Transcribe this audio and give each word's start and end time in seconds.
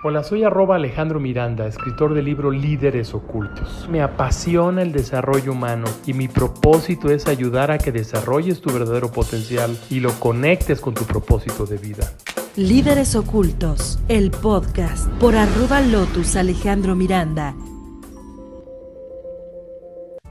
Hola, 0.00 0.22
soy 0.22 0.44
arroba 0.44 0.76
Alejandro 0.76 1.18
Miranda, 1.18 1.66
escritor 1.66 2.14
del 2.14 2.26
libro 2.26 2.52
Líderes 2.52 3.14
Ocultos. 3.14 3.88
Me 3.90 4.00
apasiona 4.00 4.82
el 4.82 4.92
desarrollo 4.92 5.50
humano 5.50 5.86
y 6.06 6.12
mi 6.12 6.28
propósito 6.28 7.10
es 7.10 7.26
ayudar 7.26 7.72
a 7.72 7.78
que 7.78 7.90
desarrolles 7.90 8.60
tu 8.60 8.72
verdadero 8.72 9.10
potencial 9.10 9.76
y 9.90 9.98
lo 9.98 10.12
conectes 10.20 10.80
con 10.80 10.94
tu 10.94 11.04
propósito 11.04 11.66
de 11.66 11.78
vida. 11.78 12.14
Líderes 12.54 13.16
Ocultos, 13.16 13.98
el 14.06 14.30
podcast 14.30 15.10
por 15.14 15.34
arroba 15.34 15.80
Lotus 15.80 16.36
Alejandro 16.36 16.94
Miranda. 16.94 17.56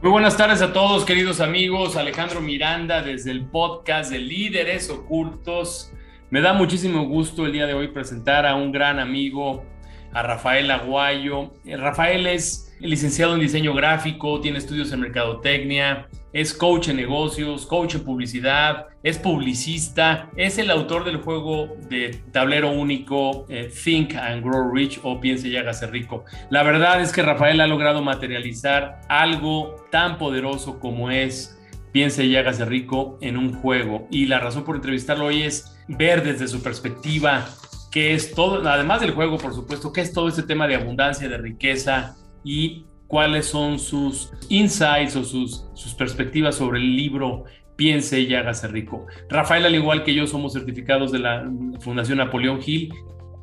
Muy 0.02 0.11
buenas 0.11 0.38
tardes 0.38 0.61
a 0.61 0.71
todos, 0.71 1.04
queridos 1.04 1.41
amigos. 1.41 1.97
Alejandro 1.97 2.39
Miranda 2.39 3.02
desde 3.02 3.31
el 3.31 3.45
podcast 3.47 4.11
de 4.11 4.20
Líderes 4.20 4.89
Ocultos. 4.89 5.91
Me 6.30 6.41
da 6.41 6.52
muchísimo 6.52 7.07
gusto 7.07 7.46
el 7.46 7.54
día 7.54 7.66
de 7.68 7.73
hoy 7.73 7.88
presentar 7.88 8.46
a 8.46 8.55
un 8.55 8.73
gran 8.73 9.00
amigo, 9.00 9.64
a 10.12 10.23
Rafael 10.23 10.70
Aguayo. 10.71 11.54
Eh, 11.63 11.77
Rafael 11.77 12.27
es 12.27 12.76
licenciado 12.81 13.35
en 13.35 13.40
diseño 13.40 13.73
gráfico, 13.73 14.41
tiene 14.41 14.58
estudios 14.58 14.91
en 14.91 14.99
mercadotecnia, 14.99 16.09
es 16.34 16.54
coach 16.54 16.90
en 16.90 16.98
negocios, 16.98 17.66
coach 17.66 17.95
en 17.95 18.04
publicidad, 18.04 18.88
es 19.04 19.18
publicista, 19.18 20.30
es 20.35 20.58
el 20.58 20.70
autor 20.70 21.05
del 21.05 21.21
juego 21.21 21.77
de 21.90 22.21
tablero 22.34 22.71
único 22.71 23.46
eh, 23.48 23.71
Think 23.71 24.16
and 24.16 24.44
Grow 24.44 24.70
Rich 24.73 24.99
o 25.04 25.21
Piense 25.21 25.48
y 25.48 25.55
hágase 25.55 25.88
rico. 25.88 26.26
La 26.49 26.62
verdad 26.63 26.99
es 26.99 27.13
que 27.13 27.21
Rafael 27.21 27.62
ha 27.62 27.68
logrado 27.68 28.02
materializar 28.02 28.99
algo 29.07 29.77
tan 29.91 30.18
poderoso 30.18 30.77
como 30.77 31.09
es 31.09 31.56
Piense 31.91 32.26
y 32.26 32.36
hágase 32.36 32.66
rico 32.66 33.18
en 33.22 33.38
un 33.38 33.54
juego. 33.54 34.08
Y 34.12 34.26
la 34.26 34.40
razón 34.40 34.64
por 34.64 34.76
entrevistarlo 34.76 35.26
hoy 35.26 35.44
es 35.44 35.77
ver 35.88 36.23
desde 36.23 36.48
su 36.48 36.62
perspectiva 36.62 37.48
qué 37.91 38.13
es 38.13 38.34
todo, 38.34 38.68
además 38.68 39.02
del 39.02 39.12
juego, 39.12 39.38
por 39.38 39.54
supuesto, 39.54 39.94
qué 39.94 40.02
es 40.02 40.13
todo 40.13 40.27
este 40.27 40.44
tema 40.44 40.68
de 40.68 40.76
abundancia, 40.76 41.27
de 41.27 41.38
riqueza 41.38 42.16
y 42.44 42.86
cuáles 43.08 43.46
son 43.46 43.79
sus 43.79 44.32
insights 44.49 45.16
o 45.16 45.24
sus, 45.24 45.66
sus 45.74 45.94
perspectivas 45.94 46.55
sobre 46.55 46.79
el 46.79 46.96
libro 46.96 47.46
Piense 47.77 48.20
y 48.20 48.34
hágase 48.34 48.68
rico. 48.68 49.05
Rafael, 49.29 49.66
al 49.66 49.76
igual 49.76 50.04
que 50.04 50.13
yo, 50.13 50.26
somos 50.26 50.54
certificados 50.54 51.12
de 51.12 51.20
la 51.20 51.48
Fundación 51.79 52.18
Napoleón 52.18 52.60
Hill 52.66 52.91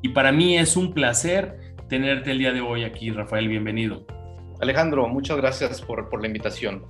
y 0.03 0.09
para 0.09 0.33
mí 0.33 0.59
es 0.59 0.77
un 0.77 0.93
placer 0.93 1.75
tenerte 1.89 2.33
el 2.33 2.39
día 2.39 2.53
de 2.53 2.61
hoy 2.61 2.83
aquí, 2.83 3.11
Rafael, 3.11 3.47
bienvenido. 3.47 4.05
Alejandro, 4.61 5.07
muchas 5.09 5.37
gracias 5.37 5.81
por, 5.81 6.09
por 6.09 6.21
la 6.21 6.27
invitación. 6.27 6.85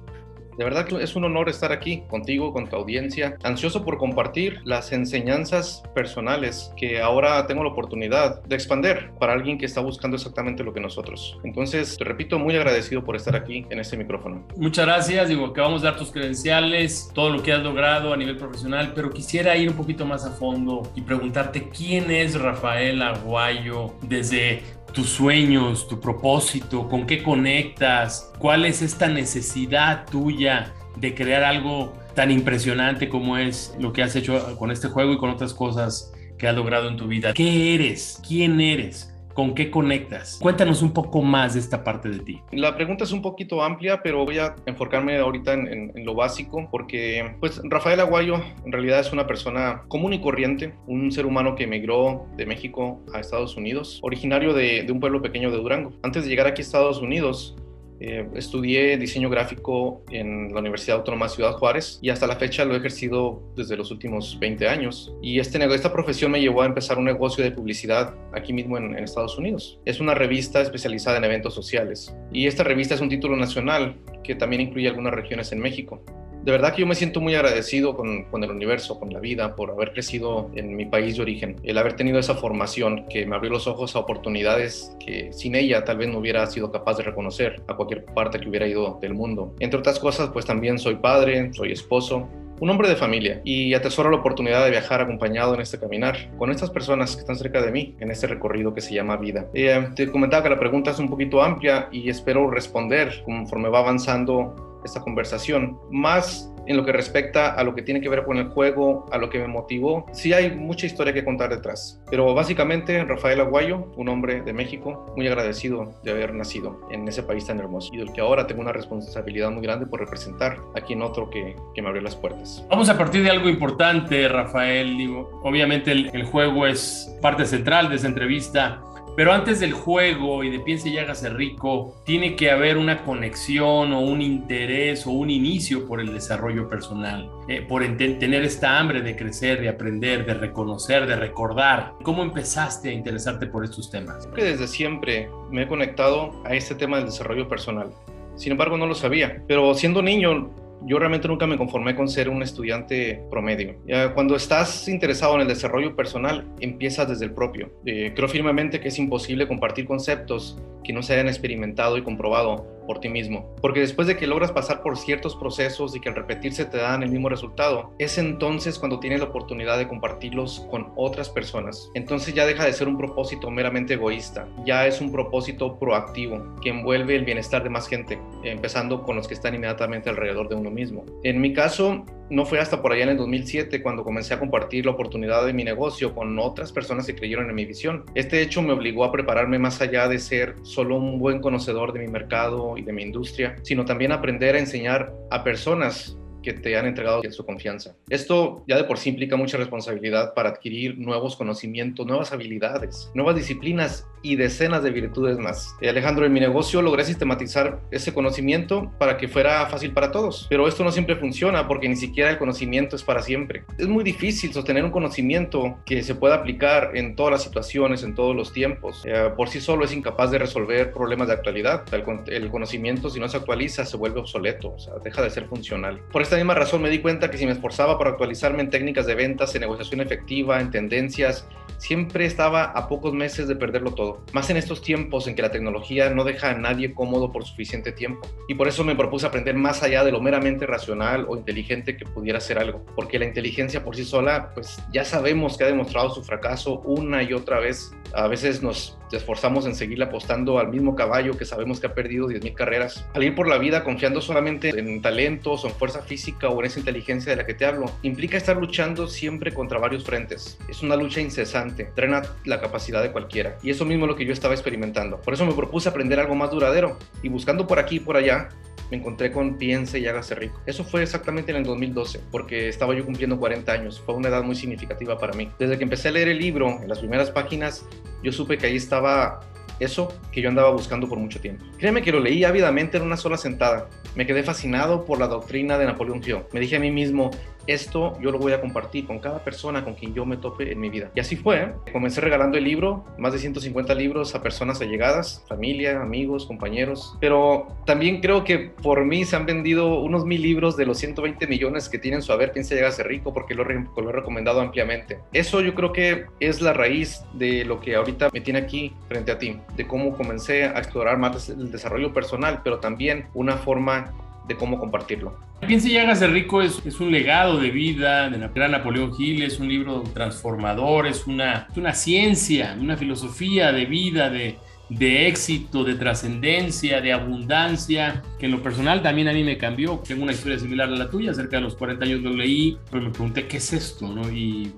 De 0.56 0.64
verdad 0.64 0.86
que 0.86 1.02
es 1.02 1.16
un 1.16 1.24
honor 1.24 1.48
estar 1.48 1.72
aquí 1.72 2.02
contigo, 2.08 2.52
con 2.52 2.68
tu 2.68 2.76
audiencia, 2.76 3.36
ansioso 3.42 3.84
por 3.84 3.98
compartir 3.98 4.60
las 4.64 4.92
enseñanzas 4.92 5.82
personales 5.94 6.72
que 6.76 7.00
ahora 7.00 7.46
tengo 7.46 7.64
la 7.64 7.70
oportunidad 7.70 8.42
de 8.44 8.54
expander 8.54 9.10
para 9.18 9.32
alguien 9.32 9.58
que 9.58 9.66
está 9.66 9.80
buscando 9.80 10.16
exactamente 10.16 10.62
lo 10.62 10.72
que 10.72 10.80
nosotros. 10.80 11.38
Entonces, 11.44 11.96
te 11.96 12.04
repito, 12.04 12.38
muy 12.38 12.54
agradecido 12.56 13.04
por 13.04 13.16
estar 13.16 13.34
aquí 13.36 13.66
en 13.70 13.80
este 13.80 13.96
micrófono. 13.96 14.46
Muchas 14.56 14.86
gracias, 14.86 15.28
digo, 15.28 15.52
que 15.52 15.60
vamos 15.60 15.82
a 15.82 15.86
dar 15.86 15.96
tus 15.96 16.10
credenciales, 16.10 17.10
todo 17.14 17.30
lo 17.30 17.42
que 17.42 17.52
has 17.52 17.62
logrado 17.62 18.12
a 18.12 18.16
nivel 18.16 18.36
profesional, 18.36 18.92
pero 18.94 19.10
quisiera 19.10 19.56
ir 19.56 19.68
un 19.68 19.76
poquito 19.76 20.06
más 20.06 20.24
a 20.24 20.30
fondo 20.30 20.82
y 20.94 21.02
preguntarte 21.02 21.68
quién 21.68 22.10
es 22.10 22.40
Rafael 22.40 23.02
Aguayo 23.02 23.94
desde 24.02 24.62
tus 24.94 25.10
sueños, 25.10 25.88
tu 25.88 26.00
propósito, 26.00 26.88
con 26.88 27.06
qué 27.06 27.22
conectas, 27.22 28.32
cuál 28.38 28.64
es 28.64 28.80
esta 28.80 29.08
necesidad 29.08 30.06
tuya 30.10 30.72
de 30.96 31.14
crear 31.14 31.42
algo 31.42 31.92
tan 32.14 32.30
impresionante 32.30 33.08
como 33.08 33.36
es 33.36 33.74
lo 33.78 33.92
que 33.92 34.02
has 34.02 34.14
hecho 34.16 34.56
con 34.56 34.70
este 34.70 34.88
juego 34.88 35.12
y 35.12 35.18
con 35.18 35.30
otras 35.30 35.52
cosas 35.52 36.12
que 36.38 36.46
has 36.48 36.54
logrado 36.54 36.88
en 36.88 36.96
tu 36.96 37.08
vida. 37.08 37.32
¿Qué 37.34 37.74
eres? 37.74 38.20
¿Quién 38.26 38.60
eres? 38.60 39.13
¿Con 39.34 39.54
qué 39.54 39.70
conectas? 39.70 40.38
Cuéntanos 40.40 40.80
un 40.80 40.92
poco 40.92 41.20
más 41.20 41.54
de 41.54 41.60
esta 41.60 41.82
parte 41.82 42.08
de 42.08 42.20
ti. 42.20 42.40
La 42.52 42.76
pregunta 42.76 43.02
es 43.02 43.10
un 43.10 43.20
poquito 43.20 43.62
amplia, 43.64 44.00
pero 44.00 44.24
voy 44.24 44.38
a 44.38 44.54
enfocarme 44.64 45.18
ahorita 45.18 45.54
en, 45.54 45.92
lo 46.04 46.14
básico, 46.14 46.68
porque 46.70 47.34
pues 47.40 47.60
Rafael 47.64 47.98
Aguayo 47.98 48.36
en 48.64 48.70
realidad 48.70 49.00
es 49.00 49.12
una 49.12 49.26
persona 49.26 49.82
común 49.88 50.12
y 50.12 50.20
corriente, 50.20 50.74
un 50.86 51.10
ser 51.10 51.26
humano 51.26 51.56
que 51.56 51.64
emigró 51.64 52.26
de 52.36 52.46
México 52.46 53.02
a 53.12 53.18
Estados 53.18 53.56
Unidos, 53.56 53.98
originario 54.02 54.52
de, 54.52 54.84
de 54.84 54.92
un 54.92 55.00
pueblo 55.00 55.20
pequeño 55.20 55.50
de 55.50 55.56
Durango. 55.56 55.92
Antes 56.02 56.24
de 56.24 56.30
llegar 56.30 56.46
aquí 56.46 56.62
a 56.62 56.64
Estados 56.64 57.00
Unidos, 57.00 57.56
eh, 58.00 58.26
estudié 58.34 58.96
diseño 58.98 59.30
gráfico 59.30 60.02
en 60.10 60.52
la 60.52 60.60
Universidad 60.60 60.98
Autónoma 60.98 61.28
Ciudad 61.28 61.52
Juárez 61.52 61.98
y 62.02 62.10
hasta 62.10 62.26
la 62.26 62.36
fecha 62.36 62.64
lo 62.64 62.74
he 62.74 62.78
ejercido 62.78 63.42
desde 63.56 63.76
los 63.76 63.90
últimos 63.90 64.38
20 64.40 64.68
años. 64.68 65.14
Y 65.22 65.38
este, 65.38 65.64
esta 65.74 65.92
profesión 65.92 66.32
me 66.32 66.40
llevó 66.40 66.62
a 66.62 66.66
empezar 66.66 66.98
un 66.98 67.04
negocio 67.04 67.44
de 67.44 67.50
publicidad 67.50 68.14
aquí 68.32 68.52
mismo 68.52 68.76
en 68.78 68.96
Estados 68.98 69.38
Unidos. 69.38 69.78
Es 69.84 70.00
una 70.00 70.14
revista 70.14 70.60
especializada 70.60 71.18
en 71.18 71.24
eventos 71.24 71.54
sociales. 71.54 72.14
Y 72.32 72.46
esta 72.46 72.64
revista 72.64 72.94
es 72.94 73.00
un 73.00 73.08
título 73.08 73.36
nacional 73.36 73.96
que 74.22 74.34
también 74.34 74.62
incluye 74.62 74.88
algunas 74.88 75.14
regiones 75.14 75.52
en 75.52 75.60
México 75.60 76.02
de 76.44 76.52
verdad 76.52 76.74
que 76.74 76.82
yo 76.82 76.86
me 76.86 76.94
siento 76.94 77.22
muy 77.22 77.34
agradecido 77.34 77.96
con, 77.96 78.26
el 78.42 78.50
universo, 78.50 79.00
con 79.00 79.10
la 79.10 79.18
vida, 79.18 79.56
por 79.56 79.70
haber 79.70 79.92
crecido 79.92 80.50
en 80.54 80.76
mi 80.76 80.84
país 80.84 81.16
de 81.16 81.22
origen, 81.22 81.56
el 81.62 81.78
haber 81.78 81.94
tenido 81.94 82.18
esa 82.18 82.34
formación 82.34 83.06
que 83.08 83.24
me 83.24 83.34
abrió 83.34 83.50
los 83.50 83.66
ojos 83.66 83.96
a 83.96 84.00
oportunidades 84.00 84.94
que 85.00 85.32
sin 85.32 85.54
ella 85.54 85.84
tal 85.84 85.96
vez 85.96 86.08
no 86.08 86.18
hubiera 86.18 86.46
sido 86.46 86.70
capaz 86.70 86.98
de 86.98 87.04
reconocer 87.04 87.62
a 87.66 87.74
cualquier 87.76 88.04
parte 88.04 88.38
que 88.38 88.48
hubiera 88.48 88.68
ido 88.68 88.98
del 89.00 89.14
mundo. 89.14 89.54
Entre 89.58 89.78
otras 89.78 89.98
cosas, 89.98 90.28
pues 90.34 90.44
también 90.44 90.78
soy 90.78 90.96
padre, 90.96 91.50
soy 91.54 91.72
esposo, 91.72 92.28
un 92.60 92.68
hombre 92.68 92.88
de 92.88 92.96
familia 92.96 93.40
y 93.42 93.72
atesoro 93.72 94.10
la 94.10 94.18
oportunidad 94.18 94.64
de 94.64 94.70
viajar 94.70 95.00
acompañado 95.00 95.54
en 95.54 95.62
este 95.62 95.78
caminar 95.80 96.30
con 96.36 96.50
estas 96.50 96.70
personas 96.70 97.14
que 97.14 97.20
están 97.20 97.36
cerca 97.36 97.62
de 97.62 97.72
mí 97.72 97.96
en 98.00 98.10
este 98.10 98.26
recorrido 98.26 98.74
que 98.74 98.82
se 98.82 98.94
llama 98.94 99.16
vida. 99.16 99.46
Eh, 99.54 99.88
te 99.96 100.10
comentaba 100.10 100.42
que 100.42 100.50
la 100.50 100.58
pregunta 100.58 100.90
es 100.90 100.98
un 100.98 101.08
poquito 101.08 101.42
amplia 101.42 101.88
y 101.90 102.10
espero 102.10 102.50
responder 102.50 103.22
conforme 103.24 103.70
va 103.70 103.78
avanzando 103.78 104.73
esta 104.84 105.00
conversación, 105.00 105.78
más 105.90 106.50
en 106.66 106.76
lo 106.76 106.84
que 106.84 106.92
respecta 106.92 107.54
a 107.54 107.62
lo 107.62 107.74
que 107.74 107.82
tiene 107.82 108.00
que 108.00 108.08
ver 108.08 108.24
con 108.24 108.38
el 108.38 108.48
juego, 108.48 109.06
a 109.12 109.18
lo 109.18 109.30
que 109.30 109.38
me 109.38 109.48
motivó. 109.48 110.06
Sí 110.12 110.32
hay 110.32 110.54
mucha 110.54 110.86
historia 110.86 111.12
que 111.12 111.24
contar 111.24 111.50
detrás, 111.50 112.00
pero 112.10 112.32
básicamente 112.34 113.04
Rafael 113.04 113.40
Aguayo, 113.40 113.92
un 113.96 114.08
hombre 114.08 114.42
de 114.42 114.52
México, 114.52 115.12
muy 115.16 115.26
agradecido 115.26 115.94
de 116.02 116.10
haber 116.10 116.34
nacido 116.34 116.80
en 116.90 117.06
ese 117.06 117.22
país 117.22 117.46
tan 117.46 117.58
hermoso 117.58 117.92
y 117.92 117.98
del 117.98 118.12
que 118.12 118.20
ahora 118.20 118.46
tengo 118.46 118.62
una 118.62 118.72
responsabilidad 118.72 119.50
muy 119.50 119.62
grande 119.62 119.86
por 119.86 120.00
representar 120.00 120.58
aquí 120.74 120.94
en 120.94 121.02
otro 121.02 121.30
que, 121.30 121.56
que 121.74 121.82
me 121.82 121.88
abrió 121.88 122.02
las 122.02 122.16
puertas. 122.16 122.64
Vamos 122.70 122.88
a 122.88 122.96
partir 122.96 123.22
de 123.22 123.30
algo 123.30 123.48
importante, 123.48 124.28
Rafael. 124.28 124.94
Obviamente 125.42 125.92
el, 125.92 126.10
el 126.14 126.24
juego 126.24 126.66
es 126.66 127.14
parte 127.20 127.44
central 127.44 127.90
de 127.90 127.96
esa 127.96 128.06
entrevista 128.06 128.80
pero 129.16 129.32
antes 129.32 129.60
del 129.60 129.72
juego 129.72 130.42
y 130.42 130.50
de 130.50 130.60
piense 130.60 130.88
y 130.88 130.98
hágase 130.98 131.30
rico, 131.30 131.94
tiene 132.04 132.34
que 132.36 132.50
haber 132.50 132.76
una 132.76 133.04
conexión 133.04 133.92
o 133.92 134.00
un 134.00 134.20
interés 134.22 135.06
o 135.06 135.10
un 135.10 135.30
inicio 135.30 135.86
por 135.86 136.00
el 136.00 136.12
desarrollo 136.12 136.68
personal, 136.68 137.30
eh, 137.48 137.62
por 137.62 137.84
tener 137.96 138.42
esta 138.42 138.78
hambre 138.78 139.02
de 139.02 139.14
crecer, 139.14 139.60
de 139.60 139.68
aprender, 139.68 140.26
de 140.26 140.34
reconocer, 140.34 141.06
de 141.06 141.16
recordar. 141.16 141.94
¿Cómo 142.02 142.22
empezaste 142.22 142.90
a 142.90 142.92
interesarte 142.92 143.46
por 143.46 143.64
estos 143.64 143.90
temas? 143.90 144.26
Creo 144.26 144.34
que 144.34 144.44
desde 144.44 144.66
siempre 144.66 145.28
me 145.50 145.62
he 145.62 145.68
conectado 145.68 146.42
a 146.44 146.54
este 146.54 146.74
tema 146.74 146.96
del 146.96 147.06
desarrollo 147.06 147.48
personal. 147.48 147.90
Sin 148.36 148.52
embargo, 148.52 148.76
no 148.76 148.86
lo 148.86 148.94
sabía. 148.94 149.42
Pero 149.46 149.74
siendo 149.74 150.02
niño, 150.02 150.50
yo 150.86 150.98
realmente 150.98 151.28
nunca 151.28 151.46
me 151.46 151.56
conformé 151.56 151.94
con 151.94 152.08
ser 152.08 152.28
un 152.28 152.42
estudiante 152.42 153.22
promedio. 153.30 153.76
Cuando 154.14 154.36
estás 154.36 154.88
interesado 154.88 155.34
en 155.36 155.42
el 155.42 155.48
desarrollo 155.48 155.96
personal, 155.96 156.46
empiezas 156.60 157.08
desde 157.08 157.24
el 157.24 157.32
propio. 157.32 157.70
Eh, 157.86 158.12
creo 158.14 158.28
firmemente 158.28 158.80
que 158.80 158.88
es 158.88 158.98
imposible 158.98 159.48
compartir 159.48 159.86
conceptos 159.86 160.58
que 160.82 160.92
no 160.92 161.02
se 161.02 161.14
hayan 161.14 161.28
experimentado 161.28 161.96
y 161.96 162.02
comprobado 162.02 162.66
por 162.86 163.00
ti 163.00 163.08
mismo. 163.08 163.54
Porque 163.60 163.80
después 163.80 164.08
de 164.08 164.16
que 164.16 164.26
logras 164.26 164.52
pasar 164.52 164.82
por 164.82 164.96
ciertos 164.96 165.36
procesos 165.36 165.94
y 165.94 166.00
que 166.00 166.08
al 166.08 166.14
repetirse 166.14 166.64
te 166.64 166.78
dan 166.78 167.02
el 167.02 167.10
mismo 167.10 167.28
resultado, 167.28 167.92
es 167.98 168.18
entonces 168.18 168.78
cuando 168.78 169.00
tienes 169.00 169.20
la 169.20 169.26
oportunidad 169.26 169.78
de 169.78 169.88
compartirlos 169.88 170.66
con 170.70 170.92
otras 170.96 171.28
personas. 171.28 171.90
Entonces 171.94 172.34
ya 172.34 172.46
deja 172.46 172.64
de 172.64 172.72
ser 172.72 172.88
un 172.88 172.98
propósito 172.98 173.50
meramente 173.50 173.94
egoísta, 173.94 174.48
ya 174.64 174.86
es 174.86 175.00
un 175.00 175.12
propósito 175.12 175.78
proactivo 175.78 176.42
que 176.62 176.70
envuelve 176.70 177.16
el 177.16 177.24
bienestar 177.24 177.62
de 177.62 177.70
más 177.70 177.88
gente, 177.88 178.20
empezando 178.42 179.02
con 179.02 179.16
los 179.16 179.28
que 179.28 179.34
están 179.34 179.54
inmediatamente 179.54 180.10
alrededor 180.10 180.48
de 180.48 180.56
uno 180.56 180.70
mismo. 180.70 181.04
En 181.22 181.40
mi 181.40 181.52
caso, 181.52 182.04
no 182.30 182.46
fue 182.46 182.58
hasta 182.58 182.80
por 182.80 182.92
allá 182.92 183.04
en 183.04 183.10
el 183.10 183.16
2007 183.16 183.82
cuando 183.82 184.04
comencé 184.04 184.34
a 184.34 184.38
compartir 184.38 184.86
la 184.86 184.92
oportunidad 184.92 185.44
de 185.44 185.52
mi 185.52 185.64
negocio 185.64 186.14
con 186.14 186.38
otras 186.38 186.72
personas 186.72 187.06
que 187.06 187.14
creyeron 187.14 187.48
en 187.48 187.54
mi 187.54 187.64
visión. 187.64 188.04
Este 188.14 188.40
hecho 188.40 188.62
me 188.62 188.72
obligó 188.72 189.04
a 189.04 189.12
prepararme 189.12 189.58
más 189.58 189.80
allá 189.80 190.08
de 190.08 190.18
ser 190.18 190.56
solo 190.62 190.96
un 190.96 191.18
buen 191.18 191.40
conocedor 191.40 191.92
de 191.92 192.00
mi 192.00 192.08
mercado 192.08 192.76
y 192.76 192.82
de 192.82 192.92
mi 192.92 193.02
industria, 193.02 193.56
sino 193.62 193.84
también 193.84 194.12
aprender 194.12 194.54
a 194.54 194.58
enseñar 194.58 195.12
a 195.30 195.44
personas 195.44 196.18
que 196.42 196.52
te 196.52 196.76
han 196.76 196.86
entregado 196.86 197.22
su 197.30 197.44
confianza. 197.44 197.96
Esto 198.10 198.64
ya 198.68 198.76
de 198.76 198.84
por 198.84 198.98
sí 198.98 199.10
implica 199.10 199.36
mucha 199.36 199.56
responsabilidad 199.56 200.34
para 200.34 200.50
adquirir 200.50 200.98
nuevos 200.98 201.36
conocimientos, 201.36 202.06
nuevas 202.06 202.32
habilidades, 202.32 203.10
nuevas 203.14 203.34
disciplinas 203.34 204.06
y 204.24 204.36
decenas 204.36 204.82
de 204.82 204.90
virtudes 204.90 205.38
más. 205.38 205.76
Eh, 205.80 205.90
Alejandro, 205.90 206.24
en 206.24 206.32
mi 206.32 206.40
negocio 206.40 206.80
logré 206.82 207.04
sistematizar 207.04 207.80
ese 207.90 208.12
conocimiento 208.14 208.90
para 208.98 209.18
que 209.18 209.28
fuera 209.28 209.66
fácil 209.66 209.92
para 209.92 210.10
todos, 210.10 210.46
pero 210.48 210.66
esto 210.66 210.82
no 210.82 210.90
siempre 210.90 211.14
funciona 211.14 211.68
porque 211.68 211.88
ni 211.88 211.94
siquiera 211.94 212.30
el 212.30 212.38
conocimiento 212.38 212.96
es 212.96 213.02
para 213.02 213.22
siempre. 213.22 213.64
Es 213.78 213.86
muy 213.86 214.02
difícil 214.02 214.52
sostener 214.52 214.82
un 214.82 214.90
conocimiento 214.90 215.78
que 215.84 216.02
se 216.02 216.14
pueda 216.14 216.36
aplicar 216.36 216.92
en 216.94 217.14
todas 217.14 217.32
las 217.32 217.42
situaciones, 217.42 218.02
en 218.02 218.14
todos 218.14 218.34
los 218.34 218.52
tiempos. 218.52 219.02
Eh, 219.04 219.30
por 219.36 219.50
sí 219.50 219.60
solo 219.60 219.84
es 219.84 219.92
incapaz 219.92 220.30
de 220.30 220.38
resolver 220.38 220.90
problemas 220.90 221.28
de 221.28 221.34
actualidad. 221.34 221.84
El, 221.92 222.04
el 222.32 222.48
conocimiento, 222.48 223.10
si 223.10 223.20
no 223.20 223.28
se 223.28 223.36
actualiza, 223.36 223.84
se 223.84 223.98
vuelve 223.98 224.20
obsoleto, 224.20 224.72
o 224.72 224.78
sea, 224.78 224.94
deja 225.04 225.20
de 225.20 225.28
ser 225.28 225.46
funcional. 225.48 226.00
Por 226.10 226.22
esta 226.22 226.36
misma 226.36 226.54
razón 226.54 226.80
me 226.80 226.88
di 226.88 227.00
cuenta 227.00 227.30
que 227.30 227.36
si 227.36 227.44
me 227.44 227.52
esforzaba 227.52 227.98
por 227.98 228.08
actualizarme 228.08 228.62
en 228.62 228.70
técnicas 228.70 229.04
de 229.06 229.14
ventas, 229.14 229.54
en 229.54 229.60
negociación 229.60 230.00
efectiva, 230.00 230.60
en 230.60 230.70
tendencias, 230.70 231.46
siempre 231.76 232.24
estaba 232.24 232.64
a 232.64 232.88
pocos 232.88 233.12
meses 233.12 233.48
de 233.48 233.56
perderlo 233.56 233.92
todo. 233.92 234.13
Más 234.32 234.50
en 234.50 234.56
estos 234.56 234.82
tiempos 234.82 235.26
en 235.26 235.34
que 235.34 235.42
la 235.42 235.50
tecnología 235.50 236.10
no 236.10 236.24
deja 236.24 236.50
a 236.50 236.54
nadie 236.54 236.94
cómodo 236.94 237.32
por 237.32 237.44
suficiente 237.44 237.92
tiempo. 237.92 238.26
Y 238.48 238.54
por 238.54 238.68
eso 238.68 238.84
me 238.84 238.94
propuse 238.94 239.26
aprender 239.26 239.54
más 239.54 239.82
allá 239.82 240.04
de 240.04 240.12
lo 240.12 240.20
meramente 240.20 240.66
racional 240.66 241.26
o 241.28 241.36
inteligente 241.36 241.96
que 241.96 242.04
pudiera 242.04 242.40
ser 242.40 242.58
algo. 242.58 242.84
Porque 242.94 243.18
la 243.18 243.24
inteligencia 243.24 243.84
por 243.84 243.96
sí 243.96 244.04
sola, 244.04 244.52
pues 244.54 244.82
ya 244.92 245.04
sabemos 245.04 245.56
que 245.56 245.64
ha 245.64 245.68
demostrado 245.68 246.10
su 246.10 246.22
fracaso 246.22 246.80
una 246.80 247.22
y 247.22 247.32
otra 247.32 247.60
vez. 247.60 247.92
A 248.12 248.28
veces 248.28 248.62
nos 248.62 248.98
esforzamos 249.12 249.66
en 249.66 249.74
seguir 249.74 250.02
apostando 250.02 250.58
al 250.58 250.68
mismo 250.68 250.94
caballo 250.94 251.36
que 251.36 251.44
sabemos 251.44 251.80
que 251.80 251.86
ha 251.86 251.94
perdido 251.94 252.28
10.000 252.28 252.54
carreras. 252.54 253.06
Al 253.14 253.24
ir 253.24 253.34
por 253.34 253.48
la 253.48 253.58
vida 253.58 253.84
confiando 253.84 254.20
solamente 254.20 254.70
en 254.70 255.02
talentos 255.02 255.64
o 255.64 255.68
en 255.68 255.74
fuerza 255.74 256.02
física 256.02 256.48
o 256.48 256.60
en 256.60 256.66
esa 256.66 256.78
inteligencia 256.78 257.30
de 257.30 257.36
la 257.36 257.46
que 257.46 257.54
te 257.54 257.64
hablo, 257.64 257.90
implica 258.02 258.36
estar 258.36 258.56
luchando 258.56 259.06
siempre 259.06 259.52
contra 259.52 259.78
varios 259.78 260.04
frentes. 260.04 260.58
Es 260.68 260.82
una 260.82 260.96
lucha 260.96 261.20
incesante, 261.20 261.90
drena 261.94 262.22
la 262.44 262.60
capacidad 262.60 263.02
de 263.02 263.12
cualquiera. 263.12 263.56
Y 263.62 263.70
eso 263.70 263.84
mismo 263.84 264.04
es 264.04 264.10
lo 264.10 264.16
que 264.16 264.26
yo 264.26 264.32
estaba 264.32 264.54
experimentando. 264.54 265.20
Por 265.20 265.34
eso 265.34 265.46
me 265.46 265.52
propuse 265.52 265.88
aprender 265.88 266.18
algo 266.20 266.34
más 266.34 266.50
duradero 266.50 266.98
y 267.22 267.28
buscando 267.28 267.66
por 267.66 267.78
aquí 267.78 267.96
y 267.96 268.00
por 268.00 268.16
allá, 268.16 268.48
me 268.90 268.98
encontré 268.98 269.32
con 269.32 269.56
Piense 269.56 269.98
y 269.98 270.06
hágase 270.06 270.34
rico. 270.34 270.60
Eso 270.66 270.84
fue 270.84 271.02
exactamente 271.02 271.50
en 271.50 271.58
el 271.58 271.64
2012, 271.64 272.20
porque 272.30 272.68
estaba 272.68 272.94
yo 272.94 273.04
cumpliendo 273.04 273.38
40 273.38 273.72
años. 273.72 274.00
Fue 274.04 274.14
una 274.14 274.28
edad 274.28 274.42
muy 274.42 274.54
significativa 274.54 275.18
para 275.18 275.32
mí. 275.32 275.50
Desde 275.58 275.78
que 275.78 275.84
empecé 275.84 276.08
a 276.08 276.12
leer 276.12 276.28
el 276.28 276.38
libro, 276.38 276.80
en 276.82 276.88
las 276.88 276.98
primeras 276.98 277.30
páginas, 277.30 277.86
yo 278.24 278.32
supe 278.32 278.58
que 278.58 278.66
ahí 278.66 278.76
estaba 278.76 279.40
eso 279.80 280.12
que 280.32 280.40
yo 280.40 280.48
andaba 280.48 280.70
buscando 280.70 281.08
por 281.08 281.18
mucho 281.18 281.40
tiempo. 281.40 281.64
Créeme 281.78 282.02
que 282.02 282.12
lo 282.12 282.20
leí 282.20 282.44
ávidamente 282.44 282.96
en 282.96 283.02
una 283.02 283.16
sola 283.16 283.36
sentada. 283.36 283.88
Me 284.14 284.26
quedé 284.26 284.42
fascinado 284.42 285.04
por 285.04 285.18
la 285.18 285.26
doctrina 285.26 285.78
de 285.78 285.86
Napoleón 285.86 286.22
Hill. 286.24 286.38
Me 286.52 286.60
dije 286.60 286.76
a 286.76 286.80
mí 286.80 286.90
mismo, 286.90 287.30
esto 287.66 288.18
yo 288.20 288.30
lo 288.30 288.38
voy 288.38 288.52
a 288.52 288.60
compartir 288.60 289.06
con 289.06 289.18
cada 289.18 289.42
persona 289.42 289.84
con 289.84 289.94
quien 289.94 290.14
yo 290.14 290.26
me 290.26 290.36
tope 290.36 290.72
en 290.72 290.80
mi 290.80 290.90
vida. 290.90 291.10
Y 291.14 291.20
así 291.20 291.36
fue. 291.36 291.74
Comencé 291.92 292.20
regalando 292.20 292.58
el 292.58 292.64
libro, 292.64 293.04
más 293.18 293.32
de 293.32 293.38
150 293.38 293.94
libros 293.94 294.34
a 294.34 294.42
personas 294.42 294.80
allegadas, 294.80 295.44
familia, 295.48 296.00
amigos, 296.00 296.46
compañeros. 296.46 297.16
Pero 297.20 297.68
también 297.86 298.20
creo 298.20 298.44
que 298.44 298.58
por 298.58 299.04
mí 299.04 299.24
se 299.24 299.36
han 299.36 299.46
vendido 299.46 300.00
unos 300.00 300.24
mil 300.24 300.42
libros 300.42 300.76
de 300.76 300.86
los 300.86 300.98
120 300.98 301.46
millones 301.46 301.88
que 301.88 301.98
tienen 301.98 302.22
su 302.22 302.32
haber. 302.32 302.52
Piensa 302.52 302.74
llega 302.74 302.88
a 302.88 302.92
ser 302.92 303.08
rico 303.08 303.32
porque 303.32 303.54
lo, 303.54 303.64
lo 303.64 304.08
he 304.08 304.12
recomendado 304.12 304.60
ampliamente. 304.60 305.18
Eso 305.32 305.60
yo 305.60 305.74
creo 305.74 305.92
que 305.92 306.26
es 306.40 306.60
la 306.60 306.72
raíz 306.72 307.22
de 307.34 307.64
lo 307.64 307.80
que 307.80 307.96
ahorita 307.96 308.30
me 308.32 308.40
tiene 308.40 308.60
aquí 308.60 308.92
frente 309.08 309.32
a 309.32 309.38
ti, 309.38 309.58
de 309.76 309.86
cómo 309.86 310.16
comencé 310.16 310.64
a 310.64 310.78
explorar 310.78 311.18
más 311.18 311.48
el 311.48 311.70
desarrollo 311.70 312.12
personal, 312.12 312.60
pero 312.62 312.78
también 312.78 313.26
una 313.34 313.56
forma 313.56 314.12
de 314.46 314.56
cómo 314.56 314.78
compartirlo. 314.78 315.36
Piense 315.66 315.88
y 315.88 315.96
hágase 315.96 316.26
rico 316.26 316.60
es, 316.60 316.84
es, 316.84 317.00
un 317.00 317.10
legado 317.10 317.58
de 317.58 317.70
vida 317.70 318.28
de 318.28 318.48
gran 318.54 318.72
Napoleón 318.72 319.12
Hill, 319.18 319.42
es 319.42 319.58
un 319.58 319.68
libro 319.68 320.02
transformador, 320.12 321.06
es 321.06 321.26
una, 321.26 321.68
es 321.70 321.76
una 321.76 321.94
ciencia, 321.94 322.76
una 322.78 322.96
filosofía 322.96 323.72
de 323.72 323.86
vida, 323.86 324.28
de, 324.28 324.58
de 324.90 325.26
éxito, 325.28 325.84
de 325.84 325.94
trascendencia, 325.94 327.00
de 327.00 327.12
abundancia, 327.12 328.22
que 328.38 328.46
en 328.46 328.52
lo 328.52 328.62
personal 328.62 329.02
también 329.02 329.28
a 329.28 329.32
mí 329.32 329.42
me 329.42 329.56
cambió. 329.56 330.02
Tengo 330.06 330.22
una 330.22 330.32
historia 330.32 330.58
similar 330.58 330.88
a 330.88 330.92
la 330.92 331.08
tuya, 331.08 331.32
cerca 331.32 331.56
de 331.56 331.62
los 331.62 331.74
40 331.76 332.04
años 332.04 332.20
lo 332.20 332.30
leí, 332.30 332.76
pero 332.90 333.04
me 333.04 333.10
pregunté 333.10 333.46
qué 333.46 333.56
es 333.56 333.72
esto, 333.72 334.08
¿no? 334.08 334.30
Y 334.30 334.72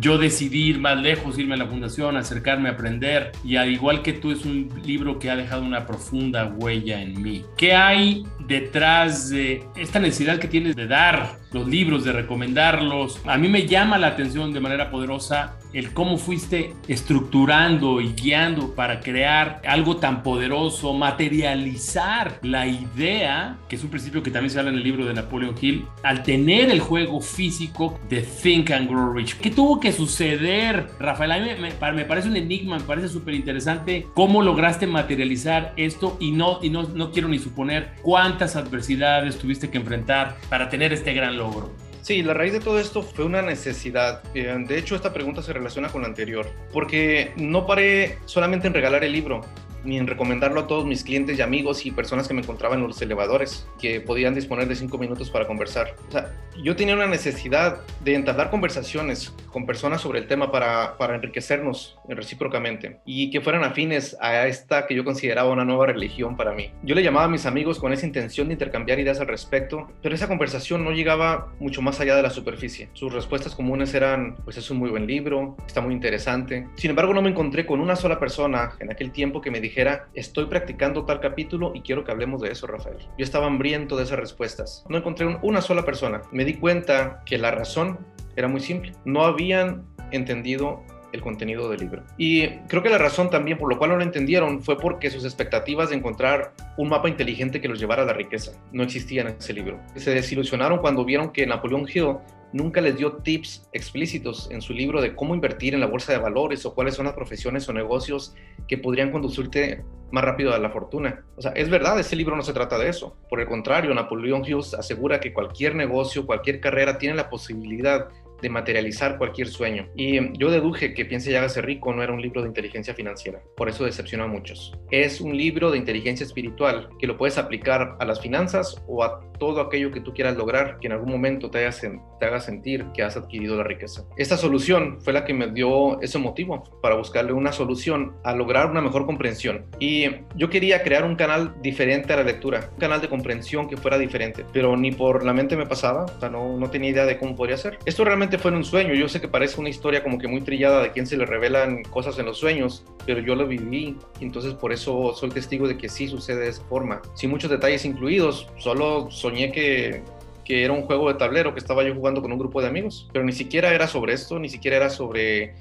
yo 0.00 0.18
decidí 0.18 0.68
ir 0.68 0.80
más 0.80 1.00
lejos, 1.00 1.38
irme 1.38 1.54
a 1.54 1.58
la 1.58 1.66
fundación, 1.66 2.16
acercarme 2.16 2.68
a 2.68 2.72
aprender 2.72 3.32
y 3.44 3.56
al 3.56 3.70
igual 3.70 4.02
que 4.02 4.12
tú 4.12 4.30
es 4.30 4.44
un 4.44 4.70
libro 4.84 5.18
que 5.18 5.30
ha 5.30 5.36
dejado 5.36 5.62
una 5.62 5.86
profunda 5.86 6.46
huella 6.46 7.00
en 7.00 7.20
mí. 7.20 7.44
¿Qué 7.56 7.74
hay 7.74 8.24
detrás 8.46 9.30
de 9.30 9.62
esta 9.76 9.98
necesidad 9.98 10.38
que 10.38 10.48
tienes 10.48 10.76
de 10.76 10.86
dar 10.86 11.38
los 11.52 11.66
libros, 11.66 12.04
de 12.04 12.12
recomendarlos? 12.12 13.20
A 13.26 13.36
mí 13.38 13.48
me 13.48 13.66
llama 13.66 13.98
la 13.98 14.08
atención 14.08 14.52
de 14.52 14.60
manera 14.60 14.90
poderosa 14.90 15.58
el 15.72 15.92
cómo 15.92 16.16
fuiste 16.16 16.74
estructurando 16.88 18.00
y 18.00 18.12
guiando 18.14 18.74
para 18.74 19.00
crear 19.00 19.60
algo 19.66 19.96
tan 19.98 20.22
poderoso, 20.22 20.94
materializar 20.94 22.38
la 22.42 22.66
idea, 22.66 23.58
que 23.68 23.76
es 23.76 23.84
un 23.84 23.90
principio 23.90 24.22
que 24.22 24.30
también 24.30 24.50
se 24.50 24.58
habla 24.58 24.70
en 24.70 24.78
el 24.78 24.82
libro 24.82 25.04
de 25.04 25.14
Napoleon 25.14 25.54
Hill, 25.60 25.84
al 26.02 26.22
tener 26.22 26.70
el 26.70 26.80
juego 26.80 27.20
físico 27.20 27.98
de 28.08 28.22
Think 28.22 28.70
and 28.70 28.88
Grow 28.88 29.12
Rich. 29.12 29.36
¿Qué 29.38 29.50
tuvo 29.50 29.78
que 29.78 29.92
suceder, 29.92 30.88
Rafael? 30.98 31.32
A 31.32 31.38
mí 31.38 31.48
me, 31.60 31.92
me 31.92 32.04
parece 32.04 32.28
un 32.28 32.36
enigma, 32.36 32.78
me 32.78 32.84
parece 32.84 33.08
súper 33.08 33.34
interesante 33.34 34.06
cómo 34.14 34.42
lograste 34.42 34.86
materializar 34.86 35.74
esto 35.76 36.16
y 36.20 36.32
no, 36.32 36.58
y 36.62 36.70
no, 36.70 36.84
no 36.84 37.10
quiero 37.10 37.28
ni 37.28 37.38
suponer 37.38 37.94
cuántas 38.02 38.56
adversidades 38.56 39.38
tuviste 39.38 39.70
que 39.70 39.78
enfrentar 39.78 40.36
para 40.48 40.68
tener 40.68 40.92
este 40.92 41.12
gran 41.12 41.36
logro. 41.38 41.70
Sí, 42.02 42.22
la 42.22 42.32
raíz 42.32 42.52
de 42.52 42.60
todo 42.60 42.78
esto 42.78 43.02
fue 43.02 43.24
una 43.24 43.42
necesidad. 43.42 44.22
Eh, 44.34 44.54
de 44.66 44.78
hecho, 44.78 44.96
esta 44.96 45.12
pregunta 45.12 45.42
se 45.42 45.52
relaciona 45.52 45.88
con 45.88 46.02
la 46.02 46.08
anterior, 46.08 46.50
porque 46.72 47.32
no 47.36 47.66
paré 47.66 48.18
solamente 48.24 48.66
en 48.66 48.74
regalar 48.74 49.04
el 49.04 49.12
libro, 49.12 49.42
ni 49.84 49.98
en 49.98 50.06
recomendarlo 50.06 50.60
a 50.60 50.66
todos 50.66 50.84
mis 50.84 51.04
clientes 51.04 51.38
y 51.38 51.42
amigos 51.42 51.86
y 51.86 51.90
personas 51.90 52.28
que 52.28 52.34
me 52.34 52.42
encontraban 52.42 52.80
en 52.80 52.86
los 52.86 53.00
elevadores, 53.02 53.66
que 53.80 54.00
podían 54.00 54.34
disponer 54.34 54.68
de 54.68 54.76
cinco 54.76 54.98
minutos 54.98 55.30
para 55.30 55.46
conversar. 55.46 55.94
O 56.08 56.12
sea, 56.12 56.32
yo 56.62 56.74
tenía 56.76 56.94
una 56.94 57.06
necesidad 57.06 57.80
de 58.02 58.14
entablar 58.14 58.50
conversaciones 58.50 59.32
con 59.52 59.66
personas 59.66 60.00
sobre 60.00 60.18
el 60.18 60.26
tema 60.26 60.50
para, 60.50 60.96
para 60.96 61.14
enriquecernos 61.14 61.98
recíprocamente 62.08 62.98
y 63.04 63.30
que 63.30 63.40
fueran 63.40 63.64
afines 63.64 64.16
a 64.20 64.46
esta 64.46 64.86
que 64.86 64.94
yo 64.94 65.04
consideraba 65.04 65.50
una 65.50 65.64
nueva 65.64 65.86
religión 65.86 66.36
para 66.36 66.52
mí. 66.52 66.70
Yo 66.82 66.94
le 66.94 67.02
llamaba 67.02 67.26
a 67.26 67.28
mis 67.28 67.46
amigos 67.46 67.78
con 67.78 67.92
esa 67.92 68.06
intención 68.06 68.48
de 68.48 68.54
intercambiar 68.54 68.98
ideas 68.98 69.20
al 69.20 69.28
respecto, 69.28 69.88
pero 70.02 70.14
esa 70.14 70.28
conversación 70.28 70.84
no 70.84 70.90
llegaba 70.90 71.52
mucho 71.60 71.82
más 71.82 72.00
allá 72.00 72.16
de 72.16 72.22
la 72.22 72.30
superficie. 72.30 72.88
Sus 72.92 73.12
respuestas 73.12 73.54
comunes 73.54 73.94
eran, 73.94 74.36
pues 74.44 74.56
es 74.56 74.70
un 74.70 74.78
muy 74.78 74.90
buen 74.90 75.06
libro, 75.06 75.56
está 75.66 75.80
muy 75.80 75.94
interesante. 75.94 76.66
Sin 76.76 76.90
embargo, 76.90 77.14
no 77.14 77.22
me 77.22 77.30
encontré 77.30 77.66
con 77.66 77.80
una 77.80 77.96
sola 77.96 78.18
persona 78.18 78.72
en 78.80 78.90
aquel 78.90 79.12
tiempo 79.12 79.40
que 79.40 79.50
me 79.50 79.60
dijera, 79.68 80.08
estoy 80.14 80.46
practicando 80.46 81.04
tal 81.04 81.20
capítulo 81.20 81.72
y 81.74 81.82
quiero 81.82 82.04
que 82.04 82.10
hablemos 82.10 82.40
de 82.40 82.50
eso, 82.50 82.66
Rafael. 82.66 82.98
Yo 83.16 83.24
estaba 83.24 83.46
hambriento 83.46 83.96
de 83.96 84.04
esas 84.04 84.18
respuestas. 84.18 84.84
No 84.88 84.98
encontré 84.98 85.26
una 85.42 85.60
sola 85.60 85.84
persona. 85.84 86.22
Me 86.32 86.44
di 86.44 86.54
cuenta 86.54 87.22
que 87.24 87.38
la 87.38 87.50
razón 87.50 87.98
era 88.36 88.48
muy 88.48 88.60
simple. 88.60 88.92
No 89.04 89.24
habían 89.24 89.84
entendido 90.10 90.82
el 91.18 91.24
contenido 91.24 91.68
del 91.68 91.80
libro. 91.80 92.02
Y 92.16 92.48
creo 92.68 92.82
que 92.82 92.88
la 92.88 92.98
razón 92.98 93.30
también 93.30 93.58
por 93.58 93.68
lo 93.68 93.78
cual 93.78 93.90
no 93.90 93.96
lo 93.96 94.02
entendieron 94.02 94.62
fue 94.62 94.78
porque 94.78 95.10
sus 95.10 95.24
expectativas 95.24 95.90
de 95.90 95.96
encontrar 95.96 96.52
un 96.76 96.88
mapa 96.88 97.08
inteligente 97.08 97.60
que 97.60 97.68
los 97.68 97.78
llevara 97.78 98.02
a 98.02 98.06
la 98.06 98.12
riqueza 98.12 98.52
no 98.72 98.82
existían 98.82 99.28
en 99.28 99.36
ese 99.38 99.52
libro. 99.52 99.78
Se 99.96 100.12
desilusionaron 100.12 100.78
cuando 100.78 101.04
vieron 101.04 101.30
que 101.30 101.46
Napoleón 101.46 101.86
Hill 101.92 102.16
nunca 102.52 102.80
les 102.80 102.96
dio 102.96 103.12
tips 103.16 103.68
explícitos 103.72 104.48
en 104.50 104.62
su 104.62 104.72
libro 104.72 105.02
de 105.02 105.14
cómo 105.14 105.34
invertir 105.34 105.74
en 105.74 105.80
la 105.80 105.86
bolsa 105.86 106.12
de 106.12 106.18
valores 106.18 106.64
o 106.64 106.74
cuáles 106.74 106.94
son 106.94 107.06
las 107.06 107.14
profesiones 107.14 107.68
o 107.68 107.72
negocios 107.72 108.34
que 108.66 108.78
podrían 108.78 109.10
conducirte 109.10 109.84
más 110.10 110.24
rápido 110.24 110.54
a 110.54 110.58
la 110.58 110.70
fortuna. 110.70 111.24
O 111.36 111.42
sea, 111.42 111.52
es 111.52 111.68
verdad, 111.68 111.98
ese 112.00 112.16
libro 112.16 112.36
no 112.36 112.42
se 112.42 112.54
trata 112.54 112.78
de 112.78 112.88
eso. 112.88 113.16
Por 113.28 113.40
el 113.40 113.46
contrario, 113.46 113.92
Napoleón 113.92 114.44
Hill 114.46 114.60
asegura 114.78 115.20
que 115.20 115.34
cualquier 115.34 115.74
negocio, 115.74 116.24
cualquier 116.24 116.60
carrera 116.60 116.96
tiene 116.96 117.14
la 117.14 117.28
posibilidad 117.28 118.08
de 118.40 118.48
materializar 118.48 119.18
cualquier 119.18 119.48
sueño. 119.48 119.88
Y 119.96 120.38
yo 120.38 120.50
deduje 120.50 120.94
que 120.94 121.08
Piense 121.08 121.32
y 121.32 121.34
hágase 121.34 121.62
rico 121.62 121.92
no 121.92 122.02
era 122.02 122.12
un 122.12 122.20
libro 122.20 122.42
de 122.42 122.48
inteligencia 122.48 122.94
financiera, 122.94 123.40
por 123.56 123.68
eso 123.68 123.84
decepcionó 123.84 124.24
a 124.24 124.28
muchos. 124.28 124.74
Es 124.90 125.20
un 125.20 125.36
libro 125.36 125.70
de 125.70 125.78
inteligencia 125.78 126.24
espiritual 126.24 126.90
que 126.98 127.06
lo 127.06 127.16
puedes 127.16 127.38
aplicar 127.38 127.96
a 127.98 128.04
las 128.04 128.20
finanzas 128.20 128.82
o 128.86 129.02
a 129.02 129.20
todo 129.38 129.60
aquello 129.60 129.90
que 129.90 130.00
tú 130.00 130.12
quieras 130.12 130.36
lograr 130.36 130.78
que 130.80 130.88
en 130.88 130.92
algún 130.92 131.10
momento 131.10 131.50
te 131.50 131.64
haga, 131.64 131.76
te 132.18 132.26
haga 132.26 132.40
sentir 132.40 132.84
que 132.92 133.02
has 133.02 133.16
adquirido 133.16 133.56
la 133.56 133.64
riqueza. 133.64 134.04
Esta 134.16 134.36
solución 134.36 135.00
fue 135.00 135.12
la 135.12 135.24
que 135.24 135.32
me 135.32 135.48
dio 135.50 136.00
ese 136.00 136.18
motivo 136.18 136.64
para 136.82 136.96
buscarle 136.96 137.32
una 137.32 137.52
solución 137.52 138.16
a 138.24 138.34
lograr 138.34 138.70
una 138.70 138.80
mejor 138.80 139.06
comprensión. 139.06 139.66
Y 139.78 140.06
yo 140.34 140.50
quería 140.50 140.82
crear 140.82 141.04
un 141.04 141.16
canal 141.16 141.54
diferente 141.62 142.12
a 142.12 142.16
la 142.16 142.24
lectura, 142.24 142.68
un 142.72 142.78
canal 142.78 143.00
de 143.00 143.08
comprensión 143.08 143.68
que 143.68 143.76
fuera 143.76 143.98
diferente, 143.98 144.44
pero 144.52 144.76
ni 144.76 144.90
por 144.92 145.24
la 145.24 145.32
mente 145.32 145.56
me 145.56 145.66
pasaba, 145.66 146.04
o 146.04 146.20
sea, 146.20 146.28
no, 146.28 146.56
no 146.56 146.70
tenía 146.70 146.90
idea 146.90 147.06
de 147.06 147.18
cómo 147.18 147.36
podría 147.36 147.56
ser. 147.56 147.78
Esto 147.84 148.04
realmente 148.04 148.27
fue 148.36 148.50
en 148.50 148.58
un 148.58 148.64
sueño, 148.64 148.92
yo 148.92 149.08
sé 149.08 149.20
que 149.20 149.28
parece 149.28 149.58
una 149.58 149.70
historia 149.70 150.02
como 150.02 150.18
que 150.18 150.28
muy 150.28 150.42
trillada 150.42 150.82
de 150.82 150.92
quien 150.92 151.06
se 151.06 151.16
le 151.16 151.24
revelan 151.24 151.82
cosas 151.84 152.18
en 152.18 152.26
los 152.26 152.36
sueños, 152.36 152.84
pero 153.06 153.20
yo 153.20 153.34
lo 153.34 153.46
viví, 153.46 153.96
entonces 154.20 154.52
por 154.52 154.72
eso 154.72 155.14
soy 155.14 155.30
testigo 155.30 155.66
de 155.66 155.78
que 155.78 155.88
sí 155.88 156.08
sucede 156.08 156.40
de 156.40 156.48
esa 156.48 156.62
forma, 156.64 157.00
sin 157.14 157.30
muchos 157.30 157.50
detalles 157.50 157.84
incluidos, 157.86 158.48
solo 158.58 159.10
soñé 159.10 159.52
que, 159.52 160.02
que 160.44 160.64
era 160.64 160.74
un 160.74 160.82
juego 160.82 161.08
de 161.08 161.14
tablero 161.14 161.54
que 161.54 161.60
estaba 161.60 161.84
yo 161.84 161.94
jugando 161.94 162.20
con 162.20 162.32
un 162.32 162.38
grupo 162.38 162.60
de 162.60 162.68
amigos, 162.68 163.08
pero 163.12 163.24
ni 163.24 163.32
siquiera 163.32 163.72
era 163.72 163.86
sobre 163.86 164.12
esto, 164.12 164.38
ni 164.38 164.48
siquiera 164.48 164.76
era 164.76 164.90
sobre 164.90 165.54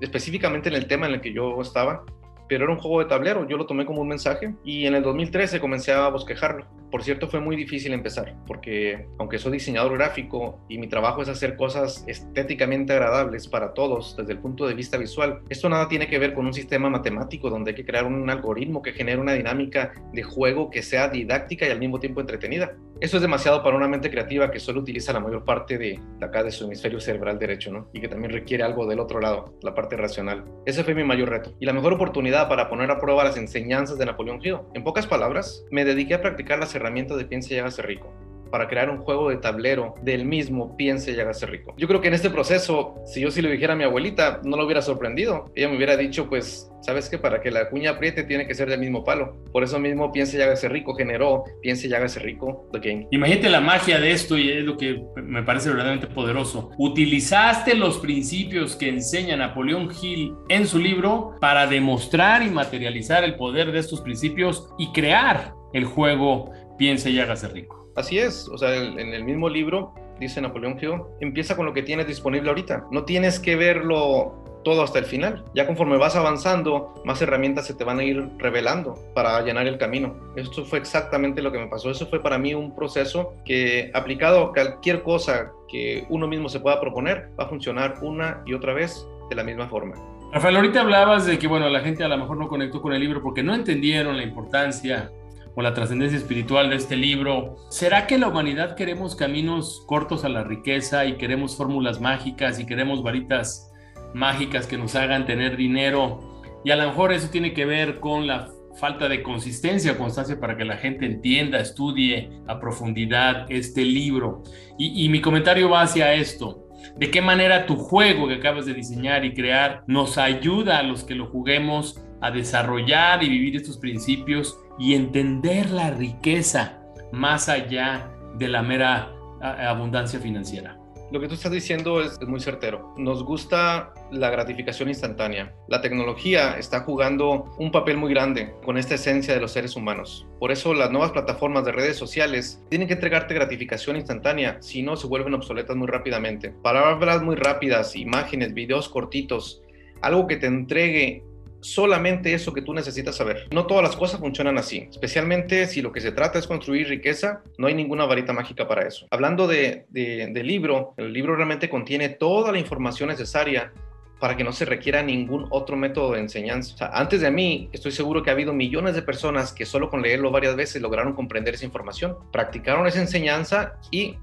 específicamente 0.00 0.68
en 0.68 0.74
el 0.74 0.86
tema 0.86 1.06
en 1.06 1.14
el 1.14 1.20
que 1.20 1.32
yo 1.32 1.60
estaba, 1.60 2.04
pero 2.48 2.64
era 2.64 2.72
un 2.72 2.80
juego 2.80 3.00
de 3.00 3.06
tablero, 3.06 3.46
yo 3.46 3.56
lo 3.56 3.66
tomé 3.66 3.84
como 3.84 4.00
un 4.00 4.08
mensaje 4.08 4.54
y 4.64 4.86
en 4.86 4.94
el 4.94 5.02
2013 5.02 5.60
comencé 5.60 5.92
a 5.92 6.08
bosquejarlo. 6.08 6.66
Por 6.90 7.02
cierto, 7.02 7.28
fue 7.28 7.40
muy 7.40 7.54
difícil 7.54 7.92
empezar, 7.92 8.34
porque 8.46 9.06
aunque 9.18 9.38
soy 9.38 9.52
diseñador 9.52 9.92
gráfico 9.98 10.58
y 10.68 10.78
mi 10.78 10.88
trabajo 10.88 11.20
es 11.20 11.28
hacer 11.28 11.56
cosas 11.56 12.02
estéticamente 12.06 12.94
agradables 12.94 13.46
para 13.46 13.74
todos 13.74 14.16
desde 14.16 14.32
el 14.32 14.38
punto 14.38 14.66
de 14.66 14.74
vista 14.74 14.96
visual, 14.96 15.42
esto 15.50 15.68
nada 15.68 15.88
tiene 15.88 16.08
que 16.08 16.18
ver 16.18 16.32
con 16.32 16.46
un 16.46 16.54
sistema 16.54 16.88
matemático 16.88 17.50
donde 17.50 17.72
hay 17.72 17.76
que 17.76 17.84
crear 17.84 18.06
un 18.06 18.28
algoritmo 18.30 18.80
que 18.80 18.92
genere 18.92 19.20
una 19.20 19.34
dinámica 19.34 19.92
de 20.12 20.22
juego 20.22 20.70
que 20.70 20.82
sea 20.82 21.08
didáctica 21.08 21.66
y 21.66 21.70
al 21.70 21.78
mismo 21.78 22.00
tiempo 22.00 22.20
entretenida. 22.20 22.74
Eso 23.00 23.16
es 23.16 23.22
demasiado 23.22 23.62
para 23.62 23.76
una 23.76 23.86
mente 23.86 24.10
creativa 24.10 24.50
que 24.50 24.58
solo 24.58 24.80
utiliza 24.80 25.12
la 25.12 25.20
mayor 25.20 25.44
parte 25.44 25.78
de, 25.78 26.00
acá 26.20 26.42
de 26.42 26.50
su 26.50 26.64
hemisferio 26.64 26.98
cerebral 26.98 27.38
derecho, 27.38 27.70
¿no? 27.70 27.88
Y 27.92 28.00
que 28.00 28.08
también 28.08 28.32
requiere 28.32 28.64
algo 28.64 28.86
del 28.86 28.98
otro 28.98 29.20
lado, 29.20 29.54
la 29.62 29.72
parte 29.72 29.96
racional. 29.96 30.44
Ese 30.66 30.82
fue 30.82 30.94
mi 30.94 31.04
mayor 31.04 31.30
reto 31.30 31.54
y 31.60 31.66
la 31.66 31.72
mejor 31.72 31.92
oportunidad 31.92 32.48
para 32.48 32.68
poner 32.68 32.90
a 32.90 32.98
prueba 32.98 33.22
las 33.22 33.36
enseñanzas 33.36 33.98
de 33.98 34.06
Napoleón 34.06 34.40
Hill. 34.42 34.58
En 34.74 34.82
pocas 34.82 35.06
palabras, 35.06 35.64
me 35.70 35.84
dediqué 35.84 36.14
a 36.14 36.22
practicar 36.22 36.58
las 36.58 36.74
herramientas 36.74 37.18
de 37.18 37.24
Piense 37.24 37.54
y 37.54 37.58
hágase 37.58 37.82
rico 37.82 38.12
para 38.50 38.68
crear 38.68 38.90
un 38.90 38.98
juego 38.98 39.30
de 39.30 39.36
tablero 39.36 39.94
del 40.02 40.24
mismo 40.24 40.76
piense 40.76 41.12
y 41.12 41.20
hágase 41.20 41.46
rico. 41.46 41.74
Yo 41.76 41.88
creo 41.88 42.00
que 42.00 42.08
en 42.08 42.14
este 42.14 42.30
proceso, 42.30 42.94
si 43.06 43.20
yo 43.20 43.30
sí 43.30 43.42
le 43.42 43.50
dijera 43.50 43.74
a 43.74 43.76
mi 43.76 43.84
abuelita, 43.84 44.40
no 44.44 44.56
lo 44.56 44.64
hubiera 44.64 44.82
sorprendido. 44.82 45.46
Ella 45.54 45.68
me 45.68 45.76
hubiera 45.76 45.96
dicho, 45.96 46.28
pues, 46.28 46.70
¿sabes 46.82 47.08
qué? 47.08 47.18
Para 47.18 47.40
que 47.40 47.50
la 47.50 47.68
cuña 47.68 47.92
apriete 47.92 48.24
tiene 48.24 48.46
que 48.46 48.54
ser 48.54 48.68
del 48.68 48.80
mismo 48.80 49.04
palo. 49.04 49.36
Por 49.52 49.62
eso 49.62 49.78
mismo 49.78 50.12
piense 50.12 50.38
y 50.38 50.42
hágase 50.42 50.68
rico 50.68 50.94
generó 50.94 51.44
piense 51.62 51.88
y 51.88 51.94
hágase 51.94 52.20
rico 52.20 52.68
The 52.72 52.78
Game. 52.78 53.08
Imagínate 53.10 53.48
la 53.48 53.60
magia 53.60 54.00
de 54.00 54.12
esto 54.12 54.38
y 54.38 54.50
es 54.50 54.64
lo 54.64 54.76
que 54.76 55.02
me 55.16 55.42
parece 55.42 55.68
verdaderamente 55.68 56.06
poderoso. 56.06 56.70
Utilizaste 56.78 57.74
los 57.74 57.98
principios 57.98 58.76
que 58.76 58.88
enseña 58.88 59.36
Napoleón 59.36 59.90
Hill 60.00 60.34
en 60.48 60.66
su 60.66 60.78
libro 60.78 61.36
para 61.40 61.66
demostrar 61.66 62.42
y 62.42 62.50
materializar 62.50 63.24
el 63.24 63.36
poder 63.36 63.72
de 63.72 63.78
estos 63.78 64.00
principios 64.00 64.68
y 64.78 64.92
crear 64.92 65.54
el 65.72 65.84
juego 65.84 66.50
piense 66.78 67.10
y 67.10 67.18
hágase 67.18 67.48
rico. 67.48 67.87
Así 67.98 68.16
es, 68.16 68.48
o 68.48 68.56
sea, 68.56 68.76
en 68.76 69.12
el 69.12 69.24
mismo 69.24 69.48
libro, 69.48 69.92
dice 70.20 70.40
Napoleón 70.40 70.78
Hill, 70.80 71.02
empieza 71.18 71.56
con 71.56 71.66
lo 71.66 71.74
que 71.74 71.82
tienes 71.82 72.06
disponible 72.06 72.48
ahorita. 72.48 72.86
No 72.92 73.04
tienes 73.04 73.40
que 73.40 73.56
verlo 73.56 74.44
todo 74.62 74.84
hasta 74.84 75.00
el 75.00 75.04
final. 75.04 75.44
Ya 75.52 75.66
conforme 75.66 75.96
vas 75.96 76.14
avanzando, 76.14 76.94
más 77.04 77.20
herramientas 77.22 77.66
se 77.66 77.74
te 77.74 77.82
van 77.82 77.98
a 77.98 78.04
ir 78.04 78.28
revelando 78.38 78.94
para 79.14 79.40
llenar 79.42 79.66
el 79.66 79.78
camino. 79.78 80.14
Esto 80.36 80.64
fue 80.64 80.78
exactamente 80.78 81.42
lo 81.42 81.50
que 81.50 81.58
me 81.58 81.66
pasó. 81.66 81.90
Eso 81.90 82.06
fue 82.06 82.22
para 82.22 82.38
mí 82.38 82.54
un 82.54 82.72
proceso 82.72 83.34
que 83.44 83.90
aplicado 83.94 84.44
a 84.44 84.52
cualquier 84.52 85.02
cosa 85.02 85.50
que 85.68 86.06
uno 86.08 86.28
mismo 86.28 86.48
se 86.48 86.60
pueda 86.60 86.80
proponer, 86.80 87.30
va 87.38 87.44
a 87.44 87.48
funcionar 87.48 87.96
una 88.00 88.44
y 88.46 88.54
otra 88.54 88.74
vez 88.74 89.08
de 89.28 89.34
la 89.34 89.42
misma 89.42 89.66
forma. 89.66 89.96
Rafael, 90.32 90.56
ahorita 90.56 90.82
hablabas 90.82 91.26
de 91.26 91.38
que, 91.38 91.48
bueno, 91.48 91.68
la 91.68 91.80
gente 91.80 92.04
a 92.04 92.08
lo 92.08 92.18
mejor 92.18 92.36
no 92.36 92.48
conectó 92.48 92.82
con 92.82 92.92
el 92.92 93.00
libro 93.00 93.22
porque 93.22 93.42
no 93.42 93.54
entendieron 93.54 94.16
la 94.16 94.22
importancia 94.22 95.10
o 95.58 95.62
la 95.62 95.74
trascendencia 95.74 96.16
espiritual 96.16 96.70
de 96.70 96.76
este 96.76 96.94
libro. 96.94 97.56
¿Será 97.68 98.06
que 98.06 98.16
la 98.16 98.28
humanidad 98.28 98.76
queremos 98.76 99.16
caminos 99.16 99.82
cortos 99.88 100.24
a 100.24 100.28
la 100.28 100.44
riqueza 100.44 101.04
y 101.04 101.16
queremos 101.16 101.56
fórmulas 101.56 102.00
mágicas 102.00 102.60
y 102.60 102.64
queremos 102.64 103.02
varitas 103.02 103.68
mágicas 104.14 104.68
que 104.68 104.78
nos 104.78 104.94
hagan 104.94 105.26
tener 105.26 105.56
dinero? 105.56 106.44
Y 106.64 106.70
a 106.70 106.76
lo 106.76 106.86
mejor 106.86 107.12
eso 107.12 107.28
tiene 107.28 107.54
que 107.54 107.66
ver 107.66 107.98
con 107.98 108.28
la 108.28 108.52
falta 108.78 109.08
de 109.08 109.20
consistencia 109.20 109.90
o 109.90 109.98
constancia 109.98 110.38
para 110.38 110.56
que 110.56 110.64
la 110.64 110.76
gente 110.76 111.06
entienda, 111.06 111.58
estudie 111.58 112.30
a 112.46 112.60
profundidad 112.60 113.46
este 113.48 113.84
libro. 113.84 114.44
Y, 114.78 115.04
y 115.04 115.08
mi 115.08 115.20
comentario 115.20 115.68
va 115.70 115.82
hacia 115.82 116.14
esto. 116.14 116.68
¿De 116.96 117.10
qué 117.10 117.20
manera 117.20 117.66
tu 117.66 117.74
juego 117.74 118.28
que 118.28 118.34
acabas 118.34 118.64
de 118.64 118.74
diseñar 118.74 119.24
y 119.24 119.34
crear 119.34 119.82
nos 119.88 120.18
ayuda 120.18 120.78
a 120.78 120.84
los 120.84 121.02
que 121.02 121.16
lo 121.16 121.26
juguemos 121.26 122.00
a 122.20 122.30
desarrollar 122.30 123.24
y 123.24 123.28
vivir 123.28 123.56
estos 123.56 123.76
principios 123.76 124.56
y 124.78 124.94
entender 124.94 125.70
la 125.70 125.90
riqueza 125.90 126.78
más 127.12 127.48
allá 127.48 128.10
de 128.36 128.48
la 128.48 128.62
mera 128.62 129.12
abundancia 129.40 130.18
financiera. 130.20 130.78
Lo 131.10 131.20
que 131.20 131.28
tú 131.28 131.34
estás 131.34 131.52
diciendo 131.52 132.02
es, 132.02 132.20
muy 132.28 132.38
certero. 132.38 132.92
Nos 132.98 133.24
gusta 133.24 133.94
la 134.10 134.28
gratificación 134.28 134.90
instantánea. 134.90 135.54
La 135.66 135.80
tecnología 135.80 136.58
está 136.58 136.80
jugando 136.80 137.46
un 137.58 137.72
papel 137.72 137.96
muy 137.96 138.12
grande 138.12 138.54
con 138.62 138.76
esta 138.76 138.96
esencia 138.96 139.32
de 139.32 139.40
los 139.40 139.52
seres 139.52 139.74
humanos. 139.74 140.26
Por 140.38 140.52
eso 140.52 140.74
las 140.74 140.90
nuevas 140.90 141.12
plataformas 141.12 141.64
de 141.64 141.72
redes 141.72 141.96
sociales 141.96 142.62
tienen 142.68 142.88
que 142.88 142.94
entregarte 142.94 143.32
gratificación 143.32 143.96
instantánea, 143.96 144.58
si 144.60 144.82
no 144.82 144.96
se 144.96 145.06
vuelven 145.06 145.32
obsoletas 145.32 145.76
muy 145.76 145.86
rápidamente. 145.86 146.50
Palabras 146.62 147.22
muy 147.22 147.36
rápidas, 147.36 147.96
imágenes, 147.96 148.52
videos 148.52 148.90
cortitos, 148.90 149.62
algo 150.02 150.26
que 150.26 150.36
te 150.36 150.46
entregue 150.46 151.24
solamente 151.60 152.34
eso 152.34 152.52
que 152.52 152.62
tú 152.62 152.74
necesitas 152.74 153.16
saber. 153.16 153.48
No 153.52 153.66
todas 153.66 153.82
las 153.82 153.96
cosas 153.96 154.20
funcionan 154.20 154.58
así, 154.58 154.88
especialmente 154.90 155.66
si 155.66 155.82
lo 155.82 155.92
que 155.92 156.00
se 156.00 156.12
trata 156.12 156.38
es 156.38 156.46
construir 156.46 156.88
riqueza, 156.88 157.42
no 157.58 157.66
hay 157.66 157.74
ninguna 157.74 158.04
varita 158.04 158.32
mágica 158.32 158.68
para 158.68 158.86
eso. 158.86 159.06
Hablando 159.10 159.46
de, 159.46 159.86
libro, 159.92 160.94
el 160.96 161.12
libro 161.12 161.36
realmente 161.36 161.68
contiene 161.68 162.08
toda 162.08 162.52
la 162.52 162.58
información 162.58 163.08
necesaria 163.08 163.72
para 164.20 164.36
que 164.36 164.42
no 164.42 164.52
se 164.52 164.64
requiera 164.64 165.02
ningún 165.02 165.46
otro 165.50 165.76
método 165.76 166.12
de 166.12 166.20
enseñanza. 166.20 166.90
antes 166.92 167.20
de 167.20 167.30
mí, 167.30 167.68
estoy 167.72 167.92
seguro 167.92 168.22
que 168.22 168.30
ha 168.30 168.32
habido 168.32 168.52
millones 168.52 168.96
de 168.96 169.02
personas 169.02 169.52
que 169.52 169.64
solo 169.64 169.90
con 169.90 170.02
leerlo 170.02 170.32
varias 170.32 170.56
veces 170.56 170.82
lograron 170.82 171.12
comprender 171.12 171.54
esa 171.54 171.64
información, 171.64 172.16
practicaron 172.32 172.86
esa 172.88 173.00
enseñanza 173.00 173.74
y 173.92 174.16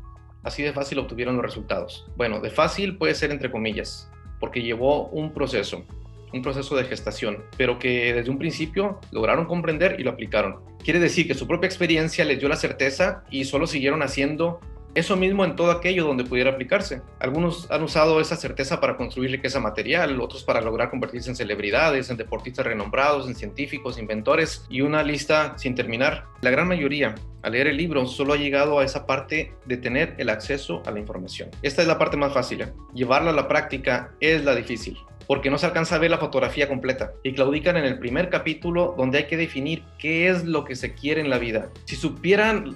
así 0.43 0.63
de 0.63 0.73
fácil 0.73 0.99
obtuvieron 0.99 1.37
los 1.37 1.45
resultados. 1.45 2.07
Bueno, 2.17 2.41
de 2.41 2.49
fácil 2.49 2.97
puede 2.97 3.15
ser 3.15 3.31
entre 3.31 3.49
comillas, 3.49 4.11
porque 4.41 4.61
llevó 4.61 5.07
un 5.07 5.33
proceso 5.33 5.85
un 6.35 6.41
proceso 6.41 6.75
de 6.75 6.83
gestación, 6.83 7.43
pero 7.57 7.79
que 7.79 8.13
desde 8.13 8.29
un 8.29 8.37
principio 8.37 8.99
lograron 9.11 9.45
comprender 9.45 9.95
y 9.99 10.03
lo 10.03 10.11
aplicaron. 10.11 10.59
Quiere 10.83 10.99
decir 10.99 11.27
que 11.27 11.33
su 11.33 11.47
propia 11.47 11.67
experiencia 11.67 12.25
les 12.25 12.39
dio 12.39 12.49
la 12.49 12.57
certeza 12.57 13.23
y 13.31 13.45
solo 13.45 13.65
siguieron 13.65 14.03
haciendo 14.03 14.59
eso 14.95 15.17
mismo 15.17 15.43
en 15.43 15.57
todo 15.57 15.71
aquello 15.71 16.05
donde 16.05 16.23
pudiera 16.23 16.51
aplicarse. 16.51 17.01
Algunos 17.19 17.69
han 17.69 17.83
usado 17.83 18.21
esa 18.21 18.37
certeza 18.37 18.79
para 18.79 18.95
construir 18.95 19.29
riqueza 19.29 19.59
material, 19.59 20.21
otros 20.21 20.43
para 20.43 20.61
lograr 20.61 20.89
convertirse 20.89 21.29
en 21.29 21.35
celebridades, 21.35 22.09
en 22.09 22.15
deportistas 22.15 22.65
renombrados, 22.65 23.27
en 23.27 23.35
científicos, 23.35 23.99
inventores 23.99 24.65
y 24.69 24.81
una 24.81 25.03
lista 25.03 25.57
sin 25.57 25.75
terminar. 25.75 26.25
La 26.41 26.49
gran 26.49 26.69
mayoría, 26.69 27.15
al 27.41 27.51
leer 27.51 27.67
el 27.67 27.77
libro, 27.77 28.05
solo 28.07 28.33
ha 28.33 28.37
llegado 28.37 28.79
a 28.79 28.85
esa 28.85 29.05
parte 29.05 29.53
de 29.65 29.75
tener 29.75 30.15
el 30.17 30.29
acceso 30.29 30.81
a 30.85 30.91
la 30.91 30.99
información. 30.99 31.49
Esta 31.61 31.81
es 31.81 31.89
la 31.89 31.97
parte 31.97 32.15
más 32.15 32.33
fácil. 32.33 32.65
Llevarla 32.93 33.31
a 33.31 33.33
la 33.33 33.49
práctica 33.49 34.15
es 34.21 34.45
la 34.45 34.55
difícil 34.55 34.97
porque 35.27 35.49
no 35.49 35.57
se 35.57 35.65
alcanza 35.65 35.95
a 35.95 35.99
ver 35.99 36.11
la 36.11 36.17
fotografía 36.17 36.67
completa 36.67 37.13
y 37.23 37.33
claudican 37.33 37.77
en 37.77 37.85
el 37.85 37.99
primer 37.99 38.29
capítulo 38.29 38.95
donde 38.97 39.19
hay 39.19 39.23
que 39.25 39.37
definir 39.37 39.83
qué 39.99 40.29
es 40.29 40.45
lo 40.45 40.65
que 40.65 40.75
se 40.75 40.93
quiere 40.93 41.21
en 41.21 41.29
la 41.29 41.37
vida. 41.37 41.69
Si 41.85 41.95
supieran 41.95 42.75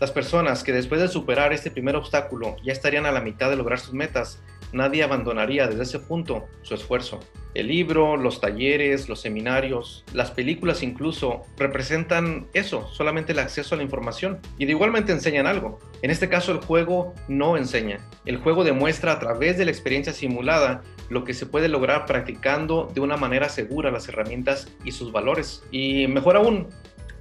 las 0.00 0.12
personas 0.12 0.62
que 0.62 0.72
después 0.72 1.00
de 1.00 1.08
superar 1.08 1.52
este 1.52 1.70
primer 1.70 1.96
obstáculo 1.96 2.56
ya 2.62 2.72
estarían 2.72 3.06
a 3.06 3.12
la 3.12 3.20
mitad 3.20 3.50
de 3.50 3.56
lograr 3.56 3.80
sus 3.80 3.94
metas, 3.94 4.40
nadie 4.72 5.02
abandonaría 5.02 5.66
desde 5.66 5.82
ese 5.82 5.98
punto 5.98 6.46
su 6.62 6.74
esfuerzo. 6.74 7.20
El 7.54 7.68
libro, 7.68 8.16
los 8.16 8.40
talleres, 8.40 9.08
los 9.08 9.20
seminarios, 9.20 10.04
las 10.12 10.30
películas 10.30 10.82
incluso 10.82 11.42
representan 11.56 12.46
eso, 12.52 12.88
solamente 12.92 13.32
el 13.32 13.40
acceso 13.40 13.74
a 13.74 13.78
la 13.78 13.84
información 13.84 14.38
y 14.58 14.66
de 14.66 14.72
igualmente 14.72 15.12
enseñan 15.12 15.46
algo. 15.46 15.80
En 16.02 16.10
este 16.10 16.28
caso 16.28 16.52
el 16.52 16.58
juego 16.58 17.14
no 17.26 17.56
enseña. 17.56 17.98
El 18.26 18.36
juego 18.36 18.62
demuestra 18.62 19.12
a 19.12 19.18
través 19.18 19.58
de 19.58 19.64
la 19.64 19.70
experiencia 19.70 20.12
simulada 20.12 20.82
lo 21.08 21.24
que 21.24 21.34
se 21.34 21.46
puede 21.46 21.68
lograr 21.68 22.06
practicando 22.06 22.90
de 22.92 23.00
una 23.00 23.16
manera 23.16 23.48
segura 23.48 23.90
las 23.90 24.08
herramientas 24.08 24.68
y 24.84 24.92
sus 24.92 25.12
valores. 25.12 25.62
Y 25.70 26.06
mejor 26.06 26.36
aún, 26.36 26.68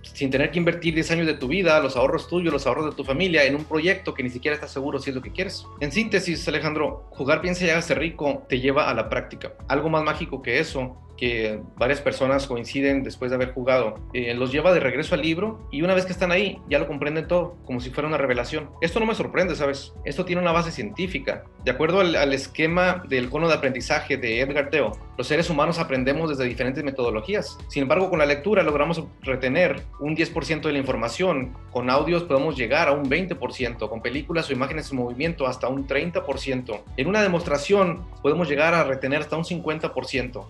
sin 0.02 0.30
tener 0.30 0.52
que 0.52 0.60
invertir 0.60 0.94
10 0.94 1.12
años 1.12 1.28
de 1.28 1.34
tu 1.34 1.48
vida, 1.48 1.80
los 1.80 1.96
ahorros 1.96 2.28
tuyos, 2.28 2.54
los 2.54 2.68
ahorros 2.68 2.86
de 2.86 2.92
tu 2.92 3.04
familia, 3.04 3.44
en 3.46 3.56
un 3.56 3.66
proyecto 3.66 4.14
que 4.14 4.24
ni 4.24 4.30
siquiera 4.30 4.56
estás 4.56 4.72
seguro 4.72 5.00
si 5.00 5.10
es 5.10 5.16
lo 5.16 5.22
que 5.22 5.32
quieres. 5.32 5.66
En 5.80 5.92
síntesis, 5.92 6.48
Alejandro, 6.48 7.08
jugar 7.12 7.42
piensa 7.42 7.66
y 7.66 7.70
hágase 7.70 7.96
rico 7.96 8.46
te 8.50 8.60
lleva 8.60 8.90
a 8.90 8.94
la 8.94 9.10
práctica. 9.10 9.54
Algo 9.68 9.90
más 9.90 10.04
mágico 10.04 10.42
que 10.42 10.60
eso 10.60 11.07
que 11.18 11.62
varias 11.76 12.00
personas 12.00 12.48
coinciden 12.48 13.04
después 13.04 13.32
de 13.32 13.36
haber 13.36 13.54
jugado, 13.54 13.96
eh, 14.14 14.34
los 14.34 14.52
lleva 14.52 14.74
de 14.74 14.80
regreso 14.80 15.16
al 15.16 15.22
libro 15.22 15.68
y 15.72 15.82
una 15.82 15.94
vez 15.94 16.06
que 16.06 16.12
están 16.12 16.32
ahí 16.32 16.62
ya 16.70 16.80
lo 16.80 16.88
comprenden 16.88 17.28
todo, 17.28 17.58
como 17.66 17.80
si 17.82 17.90
fuera 17.90 18.08
una 18.08 18.18
revelación. 18.18 18.70
Esto 18.82 19.00
no 19.00 19.06
me 19.06 19.16
sorprende, 19.16 19.56
¿sabes? 19.56 19.94
Esto 20.06 20.26
tiene 20.26 20.42
una 20.42 20.52
base 20.52 20.72
científica. 20.72 21.44
De 21.64 21.72
acuerdo 21.72 22.00
al, 22.00 22.16
al 22.16 22.34
esquema 22.34 23.04
del 23.10 23.30
cono 23.30 23.48
de 23.48 23.56
aprendizaje 23.56 24.18
de 24.18 24.42
Edgar 24.42 24.70
Teo, 24.70 24.92
los 25.18 25.28
seres 25.28 25.50
humanos 25.50 25.80
aprendemos 25.80 26.30
desde 26.30 26.46
diferentes 26.46 26.84
metodologías. 26.84 27.58
Sin 27.68 27.84
embargo, 27.84 28.10
con 28.10 28.20
la 28.20 28.26
lectura 28.26 28.62
logramos 28.64 29.04
retener 29.22 29.82
un 30.00 30.16
10% 30.16 30.62
de 30.62 30.72
la 30.72 30.78
información, 30.78 31.54
con 31.72 31.90
audios 31.90 32.24
podemos 32.24 32.56
llegar 32.56 32.88
a 32.88 32.92
un 32.92 33.10
20%, 33.10 33.90
con 33.90 34.02
películas 34.02 34.50
o 34.50 34.54
imágenes 34.54 34.92
en 34.92 34.98
movimiento 34.98 35.48
hasta 35.48 35.68
un 35.68 35.88
30%. 35.88 36.82
En 36.98 37.08
una 37.08 37.22
demostración 37.22 38.06
podemos 38.22 38.48
llegar 38.48 38.74
a 38.74 38.84
retener 38.84 39.22
hasta 39.22 39.38
un 39.38 39.44
50% 39.44 40.46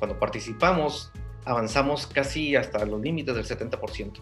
cuando 0.00 0.18
participamos, 0.18 1.12
avanzamos 1.44 2.06
casi 2.06 2.56
hasta 2.56 2.84
los 2.86 3.00
límites 3.00 3.36
del 3.36 3.46
70%. 3.46 4.20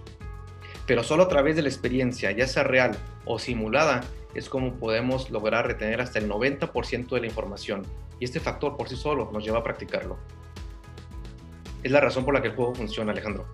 Pero 0.86 1.04
solo 1.04 1.22
a 1.22 1.28
través 1.28 1.54
de 1.54 1.62
la 1.62 1.68
experiencia, 1.68 2.32
ya 2.32 2.46
sea 2.48 2.64
real 2.64 2.96
o 3.24 3.38
simulada, 3.38 4.02
es 4.34 4.48
como 4.48 4.74
podemos 4.74 5.30
lograr 5.30 5.66
retener 5.66 6.00
hasta 6.00 6.18
el 6.18 6.28
90% 6.28 7.08
de 7.08 7.20
la 7.20 7.26
información. 7.26 7.86
Y 8.18 8.24
este 8.24 8.40
factor 8.40 8.76
por 8.76 8.88
sí 8.88 8.96
solo 8.96 9.30
nos 9.32 9.44
lleva 9.44 9.60
a 9.60 9.62
practicarlo. 9.62 10.18
es 11.84 11.92
la 11.92 12.00
razón 12.00 12.24
por 12.24 12.34
la 12.34 12.42
que 12.42 12.48
el 12.48 12.56
juego 12.56 12.74
funciona, 12.74 13.12
Alejandro. 13.12 13.46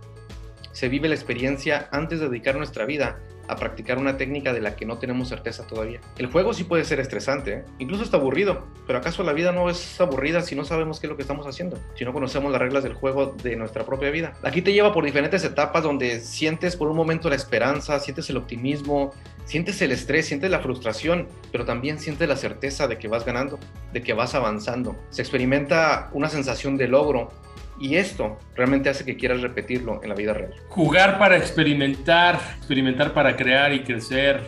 Se 0.73 0.89
vive 0.89 1.09
la 1.09 1.15
experiencia 1.15 1.89
antes 1.93 2.21
de 2.21 2.29
dedicar 2.29 2.57
nuestra 2.57 2.87
vida 2.87 3.21
a 3.49 3.57
practicar 3.57 3.99
una 3.99 4.17
técnica 4.17 4.53
de 4.53 4.61
la 4.61 4.77
que 4.77 4.87
no 4.87 4.99
tenemos 4.99 5.29
certeza 5.29 5.67
todavía. 5.67 6.01
El 6.19 6.27
juego 6.27 6.55
sí 6.55 6.65
puede 6.65 6.85
ser 6.85 7.01
estresante, 7.01 7.53
¿eh? 7.53 7.65
incluso 7.79 8.03
está 8.03 8.17
aburrido, 8.17 8.67
pero 8.87 8.99
¿acaso 8.99 9.23
la 9.23 9.33
vida 9.33 9.53
no 9.53 9.71
es 9.71 10.01
aburrida 10.01 10.43
si 10.43 10.55
no 10.55 10.65
sabemos 10.65 11.01
qué 11.01 11.07
es 11.07 11.11
lo 11.11 11.17
que 11.17 11.23
estamos 11.23 11.47
haciendo? 11.47 11.79
Si 11.97 12.05
no 12.05 12.13
conocemos 12.13 12.51
las 12.53 12.61
reglas 12.61 12.83
del 12.83 12.95
juego 12.95 13.35
de 13.43 13.57
nuestra 13.57 13.85
propia 13.85 14.11
vida. 14.11 14.35
Aquí 14.43 14.63
te 14.63 14.73
lleva 14.73 14.93
por 14.93 15.05
diferentes 15.05 15.45
etapas 15.45 15.83
donde 15.83 16.21
sientes 16.21 16.77
por 16.77 16.89
un 16.89 16.97
momento 16.97 17.29
la 17.29 17.37
esperanza, 17.37 17.99
sientes 18.01 18.29
el 18.31 18.37
optimismo, 18.37 19.13
sientes 19.45 19.81
el 19.83 19.93
estrés, 19.93 20.27
sientes 20.27 20.51
la 20.51 20.61
frustración, 20.61 21.29
pero 21.53 21.65
también 21.65 21.99
sientes 21.99 22.29
la 22.29 22.37
certeza 22.37 22.89
de 22.89 22.99
que 22.99 23.09
vas 23.09 23.25
ganando, 23.25 23.59
de 23.93 24.03
que 24.03 24.13
vas 24.13 24.35
avanzando. 24.35 24.97
Se 25.11 25.23
experimenta 25.23 26.11
una 26.13 26.29
sensación 26.29 26.77
de 26.77 26.89
logro 26.89 27.31
y 27.79 27.97
esto 27.97 28.39
realmente 28.55 28.89
hace 28.89 29.05
que 29.05 29.17
quieras 29.17 29.41
repetirlo 29.41 30.01
en 30.03 30.09
la 30.09 30.15
vida 30.15 30.33
real. 30.33 30.55
Jugar 30.69 31.19
para 31.19 31.37
experimentar, 31.37 32.41
experimentar 32.59 33.13
para 33.13 33.37
crear 33.37 33.73
y 33.73 33.81
crecer. 33.81 34.41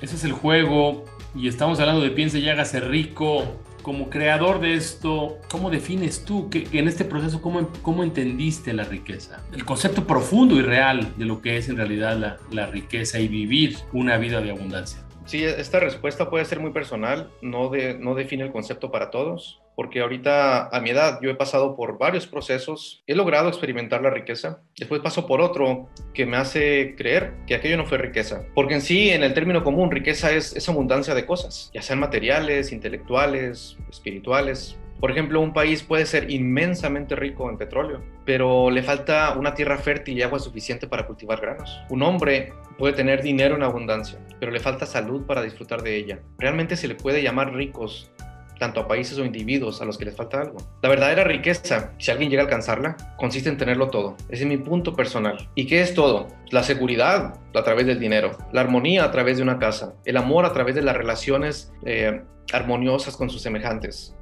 Ese 0.00 0.16
es 0.16 0.24
el 0.24 0.32
juego. 0.32 1.04
Y 1.34 1.48
estamos 1.48 1.80
hablando 1.80 2.00
de 2.02 2.10
piensa 2.10 2.38
y 2.38 2.48
hágase 2.48 2.80
rico. 2.80 3.60
Como 3.82 4.08
creador 4.08 4.60
de 4.60 4.74
esto, 4.74 5.36
¿cómo 5.50 5.68
defines 5.68 6.24
tú 6.24 6.48
que, 6.48 6.66
en 6.72 6.88
este 6.88 7.04
proceso, 7.04 7.42
cómo, 7.42 7.68
cómo 7.82 8.02
entendiste 8.02 8.72
la 8.72 8.84
riqueza? 8.84 9.44
El 9.52 9.66
concepto 9.66 10.06
profundo 10.06 10.54
y 10.54 10.62
real 10.62 11.12
de 11.18 11.26
lo 11.26 11.42
que 11.42 11.58
es 11.58 11.68
en 11.68 11.76
realidad 11.76 12.16
la, 12.16 12.38
la 12.50 12.66
riqueza 12.66 13.20
y 13.20 13.28
vivir 13.28 13.76
una 13.92 14.16
vida 14.16 14.40
de 14.40 14.52
abundancia. 14.52 15.00
Sí, 15.26 15.44
esta 15.44 15.80
respuesta 15.80 16.30
puede 16.30 16.46
ser 16.46 16.60
muy 16.60 16.70
personal, 16.72 17.30
no, 17.42 17.68
de, 17.68 17.98
no 17.98 18.14
define 18.14 18.44
el 18.44 18.52
concepto 18.52 18.90
para 18.90 19.10
todos 19.10 19.63
porque 19.76 20.00
ahorita 20.00 20.68
a 20.68 20.80
mi 20.80 20.90
edad 20.90 21.18
yo 21.22 21.30
he 21.30 21.34
pasado 21.34 21.76
por 21.76 21.98
varios 21.98 22.26
procesos, 22.26 23.02
he 23.06 23.14
logrado 23.14 23.48
experimentar 23.48 24.02
la 24.02 24.10
riqueza, 24.10 24.60
después 24.78 25.00
paso 25.00 25.26
por 25.26 25.40
otro 25.40 25.88
que 26.12 26.26
me 26.26 26.36
hace 26.36 26.94
creer 26.96 27.34
que 27.46 27.54
aquello 27.54 27.76
no 27.76 27.86
fue 27.86 27.98
riqueza, 27.98 28.44
porque 28.54 28.74
en 28.74 28.80
sí, 28.80 29.10
en 29.10 29.22
el 29.22 29.34
término 29.34 29.64
común, 29.64 29.90
riqueza 29.90 30.32
es, 30.32 30.54
esa 30.56 30.72
abundancia 30.72 31.14
de 31.14 31.26
cosas, 31.26 31.70
ya 31.74 31.82
sean 31.82 32.00
materiales, 32.00 32.72
intelectuales, 32.72 33.76
espirituales. 33.90 34.78
Por 35.00 35.10
ejemplo, 35.10 35.40
un 35.40 35.52
país 35.52 35.82
puede 35.82 36.06
ser 36.06 36.30
inmensamente 36.30 37.14
rico 37.16 37.50
en 37.50 37.58
petróleo, 37.58 38.02
pero 38.24 38.70
le 38.70 38.82
falta 38.82 39.34
una 39.36 39.52
tierra 39.52 39.76
fértil 39.76 40.16
y 40.16 40.22
agua 40.22 40.38
suficiente 40.38 40.86
para 40.86 41.06
cultivar 41.06 41.40
granos. 41.40 41.82
Un 41.90 42.02
hombre 42.02 42.52
puede 42.78 42.94
tener 42.94 43.22
dinero 43.22 43.56
en 43.56 43.64
abundancia, 43.64 44.18
pero 44.40 44.50
le 44.50 44.60
falta 44.60 44.86
salud 44.86 45.26
para 45.26 45.42
disfrutar 45.42 45.82
de 45.82 45.96
ella. 45.96 46.20
¿Realmente 46.38 46.76
se 46.76 46.88
le 46.88 46.94
puede 46.94 47.22
llamar 47.22 47.52
ricos 47.52 48.12
tanto 48.58 48.80
a 48.80 48.88
países 48.88 49.18
o 49.18 49.24
individuos 49.24 49.80
a 49.80 49.84
los 49.84 49.98
que 49.98 50.04
les 50.04 50.16
falta 50.16 50.40
algo. 50.40 50.58
La 50.82 50.88
verdadera 50.88 51.24
riqueza, 51.24 51.92
si 51.98 52.10
alguien 52.10 52.30
llega 52.30 52.42
a 52.42 52.46
alcanzarla, 52.46 52.96
consiste 53.16 53.48
en 53.48 53.56
tenerlo 53.56 53.88
todo. 53.88 54.16
Ese 54.28 54.42
es 54.44 54.48
mi 54.48 54.56
punto 54.56 54.94
personal. 54.94 55.48
¿Y 55.54 55.66
qué 55.66 55.80
es 55.80 55.94
todo? 55.94 56.28
La 56.50 56.62
seguridad 56.62 57.38
a 57.54 57.62
través 57.62 57.86
del 57.86 58.00
dinero, 58.00 58.36
la 58.52 58.60
armonía 58.60 59.04
a 59.04 59.10
través 59.10 59.36
de 59.36 59.42
una 59.42 59.58
casa, 59.58 59.94
el 60.04 60.16
amor 60.16 60.44
a 60.44 60.52
través 60.52 60.74
de 60.74 60.82
las 60.82 60.96
relaciones 60.96 61.72
eh, 61.84 62.22
armoniosas 62.52 63.16
con 63.16 63.30
sus 63.30 63.42
semejantes, 63.42 64.14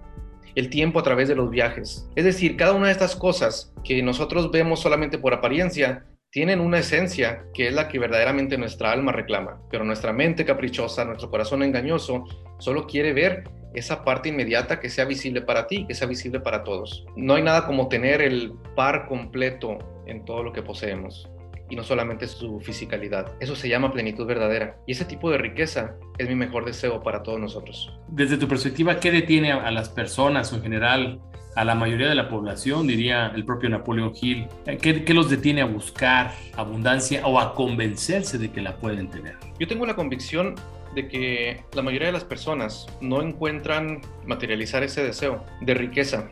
el 0.55 0.71
tiempo 0.71 0.99
a 0.99 1.03
través 1.03 1.29
de 1.29 1.35
los 1.35 1.51
viajes. 1.51 2.09
Es 2.15 2.25
decir, 2.25 2.57
cada 2.57 2.73
una 2.73 2.87
de 2.87 2.93
estas 2.93 3.17
cosas 3.17 3.73
que 3.85 4.03
nosotros 4.03 4.51
vemos 4.51 4.81
solamente 4.81 5.19
por 5.19 5.35
apariencia, 5.35 6.05
tienen 6.33 6.61
una 6.61 6.79
esencia 6.79 7.45
que 7.53 7.69
es 7.69 7.75
la 7.75 7.89
que 7.89 7.99
verdaderamente 7.99 8.57
nuestra 8.57 8.91
alma 8.91 9.13
reclama, 9.13 9.61
pero 9.71 9.85
nuestra 9.85 10.15
mente 10.15 10.47
caprichosa, 10.47 11.05
nuestro 11.05 11.31
corazón 11.31 11.63
engañoso, 11.63 12.25
solo 12.59 12.87
quiere 12.87 13.13
ver 13.13 13.45
esa 13.75 14.03
parte 14.03 14.31
inmediata 14.31 14.81
que 14.81 14.89
sea 14.89 15.05
visible 15.05 15.43
para 15.43 15.67
ti, 15.67 15.85
que 15.87 15.95
sea 15.95 16.09
visible 16.09 16.41
para 16.41 16.65
todos. 16.65 17.05
No 17.17 17.35
hay 17.35 17.43
nada 17.43 17.67
como 17.67 17.89
tener 17.89 18.23
el 18.23 18.55
par 18.75 19.07
completo 19.09 19.79
en 20.07 20.25
todo 20.25 20.43
lo 20.43 20.55
que 20.55 20.63
poseemos 20.63 21.29
y 21.69 21.77
no 21.77 21.83
solamente 21.83 22.27
su 22.27 22.61
fisicalidad. 22.61 23.35
Eso 23.39 23.55
se 23.55 23.69
llama 23.69 23.93
plenitud 23.93 24.27
verdadera. 24.27 24.79
Y 24.87 24.93
ese 24.93 25.05
tipo 25.05 25.31
de 25.31 25.37
riqueza 25.37 25.97
es 26.17 26.29
mi 26.29 26.35
mejor 26.35 26.65
deseo 26.65 27.03
para 27.03 27.23
todos 27.23 27.41
nosotros. 27.41 27.93
Desde 28.09 28.39
tu 28.39 28.49
perspectiva, 28.49 29.01
¿qué 29.01 29.11
detiene 29.11 29.53
a 29.53 29.71
las 29.71 29.91
personas 29.91 30.51
o 30.53 30.57
en 30.57 30.63
general 30.63 31.21
a 31.55 31.65
la 31.65 31.75
mayoría 31.75 32.09
de 32.09 32.15
la 32.15 32.29
población, 32.29 32.87
diría 32.87 33.29
el 33.35 33.45
propio 33.45 33.69
Napoleón 33.69 34.13
Hill? 34.21 34.47
¿Qué, 34.81 35.05
¿Qué, 35.05 35.15
los 35.15 35.29
detiene 35.29 35.61
a 35.61 35.67
buscar 35.67 36.33
abundancia 36.57 37.27
o 37.27 37.39
a 37.39 37.55
convencerse 37.55 38.39
de 38.39 38.51
que 38.51 38.61
la 38.61 38.77
pueden 38.77 39.09
tener? 39.09 39.37
Yo 39.59 39.69
tengo 39.69 39.87
la 39.87 39.95
convicción 39.95 40.55
de 40.95 41.09
que 41.09 41.65
la 41.75 41.83
mayoría 41.83 42.09
de 42.09 42.13
las 42.13 42.25
personas 42.25 42.87
no 43.01 43.23
encuentran 43.23 44.01
materializar 44.27 44.83
ese 44.83 45.03
deseo 45.03 45.45
de 45.61 45.75
riqueza 45.75 46.31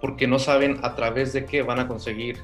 porque 0.00 0.26
no 0.26 0.38
saben 0.38 0.78
a 0.82 0.94
través 0.94 1.32
de 1.32 1.46
qué 1.46 1.62
van 1.62 1.78
a 1.80 1.88
conseguir 1.88 2.38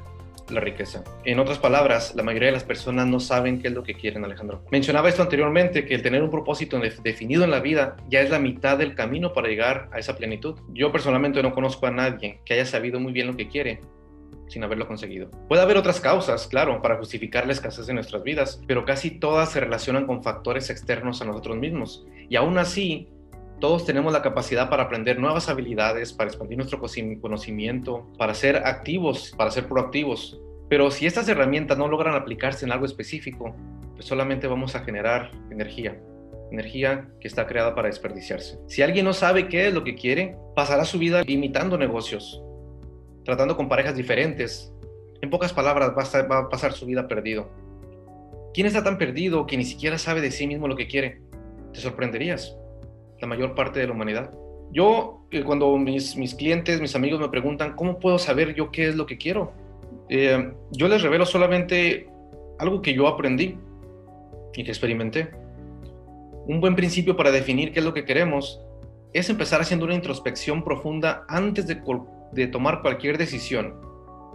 la 0.53 0.61
riqueza. 0.61 1.05
En 1.25 1.39
otras 1.39 1.59
palabras, 1.59 2.15
la 2.15 2.23
mayoría 2.23 2.49
de 2.49 2.55
las 2.55 2.65
personas 2.65 3.07
no 3.07 3.21
saben 3.21 3.61
qué 3.61 3.69
es 3.69 3.75
lo 3.75 3.83
que 3.83 3.95
quieren, 3.95 4.25
Alejandro. 4.25 4.65
Mencionaba 4.71 5.09
esto 5.09 5.23
anteriormente, 5.23 5.85
que 5.85 5.95
el 5.95 6.03
tener 6.03 6.23
un 6.23 6.31
propósito 6.31 6.81
definido 7.03 7.45
en 7.45 7.51
la 7.51 7.61
vida 7.61 7.97
ya 8.09 8.21
es 8.21 8.31
la 8.31 8.39
mitad 8.39 8.79
del 8.79 8.95
camino 8.95 9.33
para 9.33 9.49
llegar 9.49 9.89
a 9.93 9.99
esa 9.99 10.17
plenitud. 10.17 10.59
Yo 10.73 10.93
personalmente 10.93 11.43
no 11.43 11.55
conozco 11.55 11.87
a 11.87 11.91
nadie 11.91 12.41
que 12.45 12.55
haya 12.55 12.67
sabido 12.67 13.01
muy 13.01 13.13
bien 13.13 13.27
lo 13.27 13.37
que 13.37 13.49
quiere 13.49 13.81
sin 14.51 14.65
haberlo 14.65 14.87
conseguido. 14.87 15.31
Puede 15.49 15.63
haber 15.63 15.77
otras 15.77 16.01
causas, 16.01 16.47
claro, 16.49 16.83
para 16.83 16.97
justificar 16.97 17.47
la 17.47 17.53
escasez 17.53 17.87
de 17.87 17.95
nuestras 17.95 18.23
vidas, 18.23 18.61
pero 18.67 18.85
casi 18.85 19.13
todas 19.13 19.53
se 19.53 19.61
relacionan 19.61 20.07
con 20.07 20.23
factores 20.23 20.71
externos 20.71 21.23
a 21.23 21.25
nosotros 21.25 21.57
mismos. 21.57 22.05
Y 22.29 22.37
aún 22.37 22.59
así, 22.59 23.09
todos 23.61 23.85
tenemos 23.85 24.12
la 24.12 24.23
capacidad 24.23 24.70
para 24.70 24.85
aprender 24.85 25.18
nuevas 25.18 25.49
habilidades, 25.49 26.12
para 26.12 26.29
expandir 26.29 26.57
nuestro 26.57 26.81
conocimiento, 26.81 28.07
para 28.18 28.35
ser 28.35 28.57
activos, 28.57 29.35
para 29.37 29.51
ser 29.51 29.68
proactivos. 29.68 30.40
Pero 30.68 30.90
si 30.90 31.07
estas 31.07 31.29
herramientas 31.29 31.77
no 31.77 31.87
logran 31.87 32.14
aplicarse 32.14 32.64
en 32.64 32.73
algo 32.73 32.87
específico, 32.87 33.55
pues 33.94 34.07
solamente 34.07 34.46
vamos 34.46 34.75
a 34.75 34.81
generar 34.81 35.31
energía, 35.51 36.01
energía 36.51 37.11
que 37.20 37.29
está 37.29 37.46
creada 37.46 37.75
para 37.75 37.88
desperdiciarse. 37.88 38.59
Si 38.66 38.81
alguien 38.81 39.05
no 39.05 39.12
sabe 39.12 39.49
qué 39.49 39.68
es 39.68 39.75
lo 39.75 39.85
que 39.85 39.94
quiere, 39.94 40.37
pasará 40.57 40.85
su 40.85 40.99
vida 40.99 41.23
imitando 41.27 41.77
negocios, 41.77 42.42
tratando 43.25 43.57
con 43.57 43.68
parejas 43.68 43.94
diferentes. 43.94 44.73
En 45.20 45.29
pocas 45.29 45.53
palabras, 45.53 45.90
va 45.90 46.38
a, 46.38 46.49
pasar 46.49 46.73
su 46.73 46.87
vida 46.87 47.07
perdido. 47.07 47.51
¿Quién 48.55 48.66
está 48.66 48.83
tan 48.83 48.96
perdido 48.96 49.46
que 49.46 49.59
ni 49.59 49.64
siquiera 49.64 49.99
sabe 49.99 50.23
de 50.23 50.31
sí 50.31 50.46
mismo 50.46 50.66
lo 50.66 50.77
que 50.77 50.87
quiere? 50.87 51.20
Te 51.75 51.81
sorprenderías. 51.81 52.57
La 53.21 53.27
mayor 53.27 53.55
parte 53.55 53.81
de 53.81 53.87
la 53.87 53.93
humanidad. 53.93 54.31
Yo, 54.73 55.27
eh, 55.31 55.43
cuando 55.43 55.77
mis, 55.77 56.17
mis 56.17 56.35
clientes, 56.35 56.81
mis 56.81 56.95
amigos 56.95 57.21
me 57.21 57.29
preguntan, 57.29 57.75
¿cómo 57.75 57.99
puedo 57.99 58.19
saber 58.19 58.55
yo 58.55 58.71
qué 58.71 58.89
es 58.89 58.97
lo 58.97 59.07
que 59.07 59.19
quiero? 59.19 59.53
Eh, 60.09 60.53
yo 60.71 60.89
les 60.89 61.03
revelo 61.03 61.27
solamente 61.27 62.09
algo 62.59 62.83
que 62.83 62.95
yo 62.95 63.09
aprendí 63.09 63.59
y 64.55 64.65
que 64.65 64.71
experimenté. 64.71 65.31
Un 66.47 66.61
buen 66.61 66.75
principio 66.75 67.17
para 67.17 67.31
definir 67.31 67.73
qué 67.73 67.81
es 67.81 67.85
lo 67.85 67.95
que 67.95 68.05
queremos 68.05 68.61
es 69.13 69.29
empezar 69.29 69.61
haciendo 69.61 69.87
una 69.87 69.95
introspección 69.95 70.63
profunda 70.63 71.25
antes 71.29 71.67
de 71.67 71.81
de 72.33 72.47
tomar 72.47 72.81
cualquier 72.81 73.19
decisión, 73.19 73.75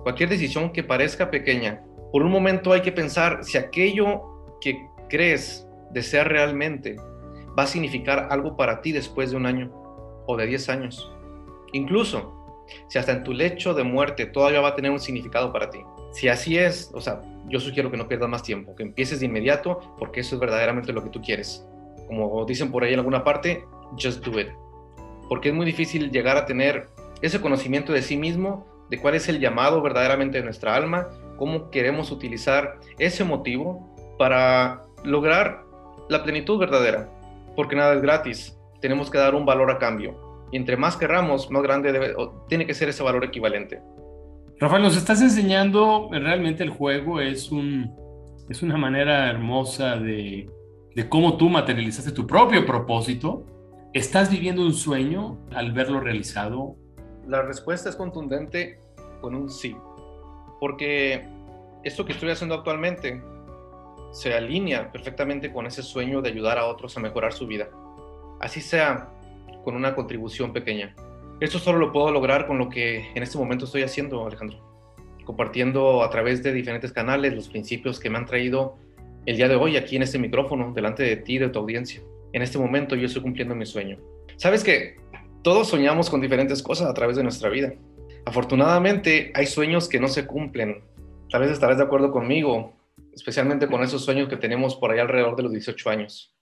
cualquier 0.03 0.29
decisión 0.29 0.71
que 0.71 0.83
parezca 0.83 1.31
pequeña, 1.31 1.81
por 2.11 2.23
un 2.23 2.31
momento 2.31 2.71
hay 2.71 2.81
que 2.81 2.91
pensar 2.91 3.43
si 3.43 3.57
aquello 3.57 4.21
que 4.61 4.87
crees 5.09 5.67
desear 5.91 6.29
realmente 6.29 6.95
va 7.57 7.63
a 7.63 7.67
significar 7.67 8.27
algo 8.31 8.55
para 8.55 8.81
ti 8.81 8.91
después 8.91 9.31
de 9.31 9.37
un 9.37 9.45
año 9.45 9.71
o 10.27 10.37
de 10.37 10.45
10 10.45 10.69
años. 10.69 11.11
Incluso 11.73 12.33
si 12.87 12.97
hasta 12.97 13.11
en 13.11 13.23
tu 13.23 13.33
lecho 13.33 13.73
de 13.73 13.83
muerte 13.83 14.25
todavía 14.25 14.61
va 14.61 14.69
a 14.69 14.75
tener 14.75 14.91
un 14.91 14.99
significado 14.99 15.51
para 15.51 15.69
ti. 15.69 15.79
Si 16.11 16.27
así 16.27 16.57
es, 16.57 16.91
o 16.93 17.01
sea, 17.01 17.21
yo 17.47 17.59
sugiero 17.59 17.91
que 17.91 17.97
no 17.97 18.07
pierdas 18.07 18.29
más 18.29 18.43
tiempo, 18.43 18.75
que 18.75 18.83
empieces 18.83 19.19
de 19.19 19.25
inmediato 19.25 19.95
porque 19.99 20.21
eso 20.21 20.35
es 20.35 20.41
verdaderamente 20.41 20.93
lo 20.93 21.03
que 21.03 21.09
tú 21.09 21.21
quieres. 21.21 21.65
Como 22.07 22.45
dicen 22.45 22.71
por 22.71 22.83
ahí 22.83 22.93
en 22.93 22.99
alguna 22.99 23.23
parte, 23.23 23.65
just 24.01 24.23
do 24.25 24.39
it. 24.39 24.49
Porque 25.27 25.49
es 25.49 25.55
muy 25.55 25.65
difícil 25.65 26.11
llegar 26.11 26.37
a 26.37 26.45
tener 26.45 26.87
ese 27.21 27.41
conocimiento 27.41 27.93
de 27.93 28.01
sí 28.01 28.17
mismo, 28.17 28.65
de 28.89 28.99
cuál 28.99 29.15
es 29.15 29.27
el 29.27 29.39
llamado 29.39 29.81
verdaderamente 29.81 30.37
de 30.37 30.43
nuestra 30.43 30.75
alma, 30.75 31.07
cómo 31.37 31.69
queremos 31.71 32.11
utilizar 32.11 32.79
ese 32.99 33.23
motivo 33.23 33.95
para 34.17 34.83
lograr 35.03 35.63
la 36.07 36.23
plenitud 36.23 36.59
verdadera, 36.59 37.09
porque 37.55 37.75
nada 37.75 37.93
es 37.93 38.01
gratis, 38.01 38.57
tenemos 38.81 39.09
que 39.09 39.17
dar 39.17 39.35
un 39.35 39.45
valor 39.45 39.71
a 39.71 39.79
cambio. 39.79 40.47
Y 40.51 40.57
entre 40.57 40.77
más 40.77 40.95
querramos, 40.97 41.49
más 41.49 41.63
grande 41.63 41.91
debe, 41.91 42.15
tiene 42.47 42.65
que 42.65 42.73
ser 42.73 42.89
ese 42.89 43.03
valor 43.03 43.23
equivalente. 43.23 43.81
Rafael, 44.59 44.83
nos 44.83 44.95
estás 44.95 45.21
enseñando 45.21 46.09
realmente 46.11 46.63
el 46.63 46.69
juego, 46.69 47.19
es, 47.19 47.51
un, 47.51 47.93
es 48.49 48.61
una 48.61 48.77
manera 48.77 49.29
hermosa 49.29 49.97
de, 49.97 50.49
de 50.95 51.09
cómo 51.09 51.35
tú 51.35 51.49
materializaste 51.49 52.11
tu 52.11 52.25
propio 52.25 52.65
propósito. 52.65 53.45
¿Estás 53.93 54.29
viviendo 54.29 54.61
un 54.61 54.73
sueño 54.73 55.37
al 55.53 55.71
verlo 55.71 55.99
realizado? 55.99 56.75
La 57.27 57.41
respuesta 57.41 57.89
es 57.89 57.95
contundente 57.95 58.79
con 59.19 59.35
un 59.35 59.49
sí, 59.49 59.75
porque 60.59 61.27
esto 61.83 62.05
que 62.05 62.13
estoy 62.13 62.29
haciendo 62.29 62.55
actualmente 62.55 63.21
se 64.15 64.33
alinea 64.33 64.93
perfectamente 64.93 65.51
con 65.51 65.67
ese 65.67 65.83
sueño 65.83 66.21
de 66.21 66.29
ayudar 66.29 66.57
a 66.57 66.67
otros 66.67 66.95
a 66.95 67.01
mejorar 67.01 67.33
su 67.33 67.47
vida, 67.47 67.69
así 68.39 68.61
sea 68.61 69.09
con 69.65 69.75
una 69.75 69.93
contribución 69.93 70.53
pequeña. 70.53 70.95
Esto 71.41 71.59
solo 71.59 71.79
lo 71.79 71.91
puedo 71.91 72.11
lograr 72.11 72.47
con 72.47 72.57
lo 72.57 72.69
que 72.69 73.11
en 73.13 73.23
este 73.23 73.37
momento 73.37 73.65
estoy 73.65 73.83
haciendo, 73.83 74.25
Alejandro, 74.25 74.57
compartiendo 75.25 76.01
a 76.01 76.09
través 76.09 76.41
de 76.43 76.53
diferentes 76.53 76.93
canales 76.93 77.33
los 77.33 77.49
principios 77.49 77.99
que 77.99 78.09
me 78.09 78.17
han 78.17 78.25
traído 78.25 78.77
el 79.25 79.35
día 79.35 79.49
de 79.49 79.55
hoy 79.55 79.75
aquí 79.75 79.97
en 79.97 80.03
este 80.03 80.17
micrófono, 80.17 80.71
delante 80.73 81.03
de 81.03 81.17
ti, 81.17 81.37
de 81.37 81.49
tu 81.49 81.59
audiencia. 81.59 82.01
En 82.31 82.41
este 82.41 82.57
momento 82.57 82.95
yo 82.95 83.07
estoy 83.07 83.21
cumpliendo 83.21 83.53
mi 83.53 83.65
sueño. 83.65 83.97
Sabes 84.37 84.63
que 84.63 84.95
todos 85.43 85.67
soñamos 85.67 86.09
con 86.09 86.21
diferentes 86.21 86.63
cosas 86.63 86.87
a 86.87 86.93
través 86.93 87.17
de 87.17 87.23
nuestra 87.23 87.49
vida. 87.49 87.73
Afortunadamente 88.25 89.33
hay 89.35 89.45
sueños 89.45 89.89
que 89.89 89.99
no 89.99 90.07
se 90.07 90.25
cumplen. 90.25 90.85
Tal 91.29 91.41
vez 91.41 91.51
estarás 91.51 91.77
de 91.77 91.83
acuerdo 91.83 92.13
conmigo, 92.13 92.74
especialmente 93.15 93.67
con 93.67 93.81
esos 93.81 94.03
sueños 94.03 94.27
que 94.27 94.37
tenemos 94.37 94.75
por 94.75 94.91
ahí 94.91 94.99
alrededor 94.99 95.35
de 95.35 95.43
los 95.43 95.51
18 95.53 95.89
años. 95.89 96.35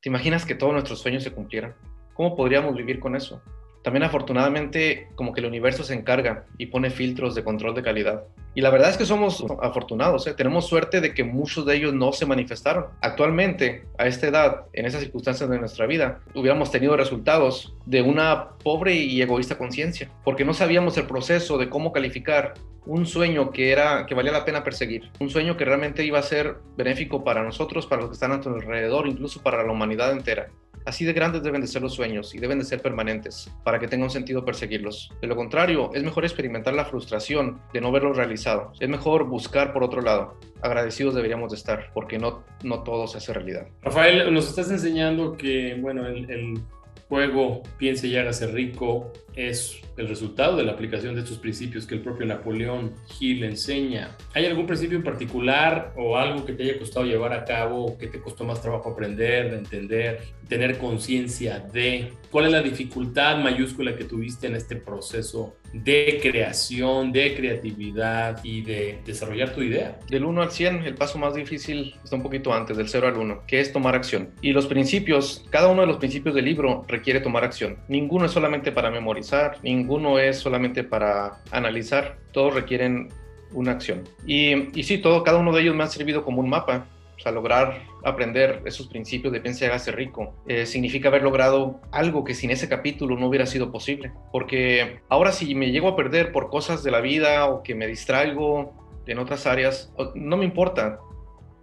¿Te 0.00 0.08
imaginas 0.08 0.46
que 0.46 0.54
todos 0.54 0.72
nuestros 0.72 1.00
sueños 1.00 1.24
se 1.24 1.32
cumplieran? 1.32 1.74
¿Cómo 2.14 2.36
podríamos 2.36 2.74
vivir 2.76 3.00
con 3.00 3.16
eso? 3.16 3.42
También 3.86 4.02
afortunadamente 4.02 5.06
como 5.14 5.32
que 5.32 5.38
el 5.38 5.46
universo 5.46 5.84
se 5.84 5.94
encarga 5.94 6.44
y 6.58 6.66
pone 6.66 6.90
filtros 6.90 7.36
de 7.36 7.44
control 7.44 7.72
de 7.76 7.84
calidad. 7.84 8.24
Y 8.52 8.60
la 8.60 8.70
verdad 8.70 8.90
es 8.90 8.96
que 8.96 9.06
somos 9.06 9.44
afortunados, 9.62 10.26
¿eh? 10.26 10.34
tenemos 10.34 10.66
suerte 10.66 11.00
de 11.00 11.14
que 11.14 11.22
muchos 11.22 11.64
de 11.64 11.76
ellos 11.76 11.94
no 11.94 12.10
se 12.12 12.26
manifestaron. 12.26 12.86
Actualmente, 13.00 13.84
a 13.96 14.08
esta 14.08 14.26
edad, 14.26 14.64
en 14.72 14.86
esas 14.86 15.02
circunstancias 15.02 15.48
de 15.48 15.60
nuestra 15.60 15.86
vida, 15.86 16.18
hubiéramos 16.34 16.72
tenido 16.72 16.96
resultados 16.96 17.76
de 17.84 18.02
una 18.02 18.48
pobre 18.64 18.96
y 18.96 19.22
egoísta 19.22 19.56
conciencia, 19.56 20.10
porque 20.24 20.44
no 20.44 20.52
sabíamos 20.52 20.98
el 20.98 21.06
proceso 21.06 21.56
de 21.56 21.68
cómo 21.68 21.92
calificar 21.92 22.54
un 22.86 23.04
sueño 23.04 23.50
que 23.50 23.72
era 23.72 24.06
que 24.06 24.14
valía 24.14 24.32
la 24.32 24.44
pena 24.44 24.64
perseguir, 24.64 25.10
un 25.20 25.28
sueño 25.28 25.56
que 25.56 25.64
realmente 25.64 26.04
iba 26.04 26.18
a 26.18 26.22
ser 26.22 26.56
benéfico 26.76 27.24
para 27.24 27.42
nosotros, 27.42 27.86
para 27.86 28.02
los 28.02 28.10
que 28.10 28.14
están 28.14 28.32
a 28.32 28.34
nuestro 28.36 28.54
alrededor, 28.54 29.06
incluso 29.06 29.42
para 29.42 29.62
la 29.62 29.72
humanidad 29.72 30.12
entera. 30.12 30.48
Así 30.86 31.04
de 31.04 31.12
grandes 31.12 31.42
deben 31.42 31.60
de 31.60 31.66
ser 31.66 31.82
los 31.82 31.94
sueños 31.94 32.34
y 32.34 32.38
deben 32.38 32.60
de 32.60 32.64
ser 32.64 32.80
permanentes 32.80 33.50
para 33.64 33.80
que 33.80 33.88
tenga 33.88 34.04
un 34.04 34.10
sentido 34.10 34.44
perseguirlos. 34.44 35.12
De 35.20 35.26
lo 35.26 35.34
contrario, 35.34 35.90
es 35.92 36.02
mejor 36.04 36.24
experimentar 36.24 36.74
la 36.74 36.84
frustración 36.84 37.60
de 37.72 37.80
no 37.80 37.90
verlos 37.90 38.16
realizado. 38.16 38.72
Es 38.78 38.88
mejor 38.88 39.24
buscar 39.24 39.72
por 39.72 39.82
otro 39.82 40.00
lado. 40.00 40.38
Agradecidos 40.62 41.14
deberíamos 41.14 41.50
de 41.50 41.56
estar 41.56 41.90
porque 41.92 42.18
no, 42.18 42.44
no 42.62 42.84
todo 42.84 43.08
se 43.08 43.18
hace 43.18 43.32
realidad. 43.32 43.66
Rafael, 43.82 44.32
nos 44.32 44.48
estás 44.48 44.70
enseñando 44.70 45.36
que, 45.36 45.76
bueno, 45.80 46.06
el, 46.06 46.30
el 46.30 46.62
juego 47.08 47.62
Piense 47.78 48.08
y 48.08 48.16
hágase 48.16 48.46
rico 48.48 49.12
es 49.34 49.80
el 49.96 50.08
resultado 50.08 50.56
de 50.56 50.64
la 50.64 50.72
aplicación 50.72 51.14
de 51.14 51.20
estos 51.20 51.38
principios 51.38 51.86
que 51.86 51.94
el 51.94 52.00
propio 52.00 52.26
Napoleón 52.26 52.94
Hill 53.20 53.44
enseña. 53.44 54.16
¿Hay 54.34 54.46
algún 54.46 54.66
principio 54.66 54.96
en 54.96 55.04
particular 55.04 55.92
o 55.96 56.16
algo 56.16 56.44
que 56.44 56.54
te 56.54 56.64
haya 56.64 56.78
costado 56.78 57.06
llevar 57.06 57.32
a 57.32 57.44
cabo, 57.44 57.96
que 57.98 58.06
te 58.06 58.20
costó 58.20 58.44
más 58.44 58.60
trabajo 58.62 58.90
aprender, 58.90 59.52
entender, 59.54 60.20
tener 60.48 60.78
conciencia 60.78 61.58
de? 61.58 62.12
¿Cuál 62.30 62.46
es 62.46 62.52
la 62.52 62.62
dificultad 62.62 63.38
mayúscula 63.38 63.94
que 63.94 64.04
tuviste 64.04 64.46
en 64.46 64.56
este 64.56 64.76
proceso 64.76 65.56
de 65.72 66.18
creación, 66.22 67.12
de 67.12 67.34
creatividad 67.34 68.42
y 68.42 68.62
de 68.62 68.98
desarrollar 69.04 69.54
tu 69.54 69.62
idea? 69.62 69.98
Del 70.08 70.24
1 70.24 70.42
al 70.42 70.50
100, 70.50 70.84
el 70.84 70.94
paso 70.94 71.18
más 71.18 71.34
difícil 71.34 71.94
está 72.02 72.16
un 72.16 72.22
poquito 72.22 72.52
antes, 72.52 72.76
del 72.76 72.88
0 72.88 73.08
al 73.08 73.16
1, 73.16 73.42
que 73.46 73.60
es 73.60 73.72
tomar 73.72 73.94
acción. 73.94 74.30
Y 74.40 74.52
los 74.52 74.66
principios, 74.66 75.44
cada 75.50 75.68
uno 75.68 75.82
de 75.82 75.86
los 75.86 75.98
principios 75.98 76.34
del 76.34 76.44
libro 76.44 76.84
requiere 76.88 77.20
tomar 77.20 77.44
acción. 77.44 77.78
Ninguno 77.88 78.26
es 78.26 78.32
solamente 78.32 78.72
para 78.72 78.90
memorizar, 78.90 79.58
ninguno 79.62 80.18
es 80.18 80.38
solamente 80.38 80.84
para 80.84 81.42
analizar, 81.50 82.18
todos 82.32 82.54
requieren 82.54 83.08
una 83.52 83.72
acción. 83.72 84.02
Y, 84.26 84.78
y 84.78 84.82
sí, 84.84 84.98
todo, 84.98 85.22
cada 85.22 85.38
uno 85.38 85.52
de 85.52 85.62
ellos 85.62 85.74
me 85.74 85.84
ha 85.84 85.88
servido 85.88 86.24
como 86.24 86.40
un 86.40 86.48
mapa. 86.48 86.86
O 87.16 87.20
sea, 87.20 87.32
lograr 87.32 87.82
aprender 88.04 88.62
esos 88.66 88.86
principios 88.88 89.32
de 89.32 89.40
piensa 89.40 89.64
y 89.64 89.68
hágase 89.68 89.90
rico 89.90 90.34
eh, 90.46 90.66
significa 90.66 91.08
haber 91.08 91.22
logrado 91.22 91.80
algo 91.90 92.24
que 92.24 92.34
sin 92.34 92.50
ese 92.50 92.68
capítulo 92.68 93.16
no 93.16 93.28
hubiera 93.28 93.46
sido 93.46 93.72
posible. 93.72 94.12
Porque 94.32 95.00
ahora 95.08 95.32
si 95.32 95.54
me 95.54 95.70
llego 95.70 95.88
a 95.88 95.96
perder 95.96 96.32
por 96.32 96.50
cosas 96.50 96.82
de 96.82 96.90
la 96.90 97.00
vida 97.00 97.46
o 97.46 97.62
que 97.62 97.74
me 97.74 97.86
distraigo 97.86 98.74
en 99.06 99.18
otras 99.18 99.46
áreas, 99.46 99.92
no 100.14 100.36
me 100.36 100.44
importa 100.44 101.00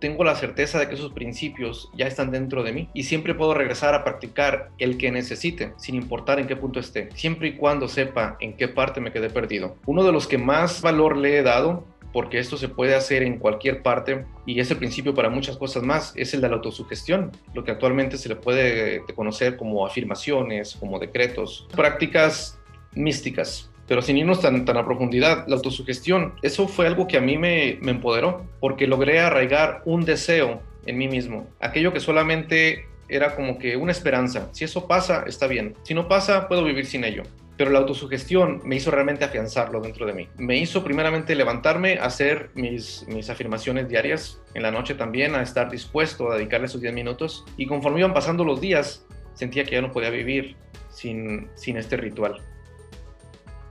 tengo 0.03 0.25
la 0.25 0.35
certeza 0.35 0.79
de 0.79 0.89
que 0.89 0.95
esos 0.95 1.13
principios 1.13 1.89
ya 1.95 2.07
están 2.07 2.29
dentro 2.29 2.61
de 2.61 2.73
mí 2.73 2.89
y 2.93 3.03
siempre 3.03 3.35
puedo 3.35 3.53
regresar 3.53 3.95
a 3.95 4.03
practicar 4.03 4.69
el 4.77 4.97
que 4.97 5.09
necesite, 5.13 5.71
sin 5.77 5.95
importar 5.95 6.41
en 6.41 6.47
qué 6.47 6.57
punto 6.57 6.81
esté, 6.81 7.07
siempre 7.15 7.47
y 7.47 7.55
cuando 7.55 7.87
sepa 7.87 8.35
en 8.41 8.57
qué 8.57 8.67
parte 8.67 8.99
me 8.99 9.13
quedé 9.13 9.29
perdido. 9.29 9.77
Uno 9.85 10.03
de 10.03 10.11
los 10.11 10.27
que 10.27 10.37
más 10.37 10.81
valor 10.81 11.15
le 11.15 11.37
he 11.37 11.41
dado 11.41 11.85
porque 12.13 12.39
esto 12.39 12.55
se 12.55 12.69
puede 12.69 12.95
hacer 12.95 13.23
en 13.23 13.39
cualquier 13.39 13.81
parte 13.81 14.25
y 14.45 14.59
es 14.59 14.71
el 14.71 14.77
principio 14.77 15.13
para 15.13 15.29
muchas 15.29 15.57
cosas 15.57 15.83
más, 15.83 16.13
es 16.15 16.33
el 16.33 16.41
de 16.41 16.49
la 16.49 16.55
autosugestión, 16.55 17.31
lo 17.53 17.63
que 17.63 17.71
actualmente 17.71 18.17
se 18.17 18.29
le 18.29 18.35
puede 18.35 19.03
conocer 19.15 19.57
como 19.57 19.85
afirmaciones, 19.85 20.75
como 20.79 20.99
decretos, 20.99 21.67
prácticas 21.75 22.59
místicas 22.93 23.69
pero 23.85 24.01
sin 24.01 24.17
irnos 24.17 24.39
tan, 24.39 24.63
tan 24.63 24.77
a 24.77 24.85
profundidad, 24.85 25.45
la 25.45 25.57
autosugestión, 25.57 26.35
eso 26.41 26.69
fue 26.69 26.87
algo 26.87 27.05
que 27.05 27.17
a 27.17 27.21
mí 27.21 27.37
me 27.37 27.71
empoderó, 27.81 28.45
porque 28.61 28.87
logré 28.87 29.19
arraigar 29.19 29.81
un 29.83 30.05
deseo 30.05 30.61
en 30.85 30.97
mí 30.97 31.09
mismo, 31.09 31.47
aquello 31.59 31.91
que 31.91 31.99
solamente 31.99 32.85
era 33.09 33.35
como 33.35 33.57
que 33.57 33.75
una 33.75 33.91
esperanza. 33.91 34.49
Si 34.51 34.63
eso 34.63 34.87
pasa, 34.87 35.23
está 35.27 35.47
bien. 35.47 35.75
Si 35.83 35.93
no 35.93 36.07
pasa, 36.07 36.47
puedo 36.47 36.63
vivir 36.63 36.85
sin 36.85 37.03
ello. 37.03 37.23
Pero 37.57 37.71
la 37.71 37.79
autosugestión 37.79 38.61
me 38.63 38.75
hizo 38.75 38.91
realmente 38.91 39.25
afianzarlo 39.25 39.79
dentro 39.81 40.05
de 40.05 40.13
mí. 40.13 40.29
Me 40.37 40.57
hizo 40.57 40.83
primeramente 40.83 41.35
levantarme 41.35 41.99
a 41.99 42.05
hacer 42.05 42.49
mis, 42.55 43.05
mis 43.07 43.29
afirmaciones 43.29 43.87
diarias, 43.87 44.41
en 44.53 44.63
la 44.63 44.71
noche 44.71 44.95
también, 44.95 45.35
a 45.35 45.41
estar 45.41 45.69
dispuesto 45.69 46.31
a 46.31 46.35
dedicarle 46.35 46.67
esos 46.67 46.81
10 46.81 46.93
minutos. 46.93 47.45
Y 47.57 47.67
conforme 47.67 47.99
iban 47.99 48.13
pasando 48.13 48.43
los 48.43 48.59
días, 48.59 49.05
sentía 49.33 49.63
que 49.65 49.71
ya 49.71 49.81
no 49.81 49.91
podía 49.91 50.09
vivir 50.09 50.55
sin, 50.89 51.49
sin 51.55 51.77
este 51.77 51.97
ritual 51.97 52.41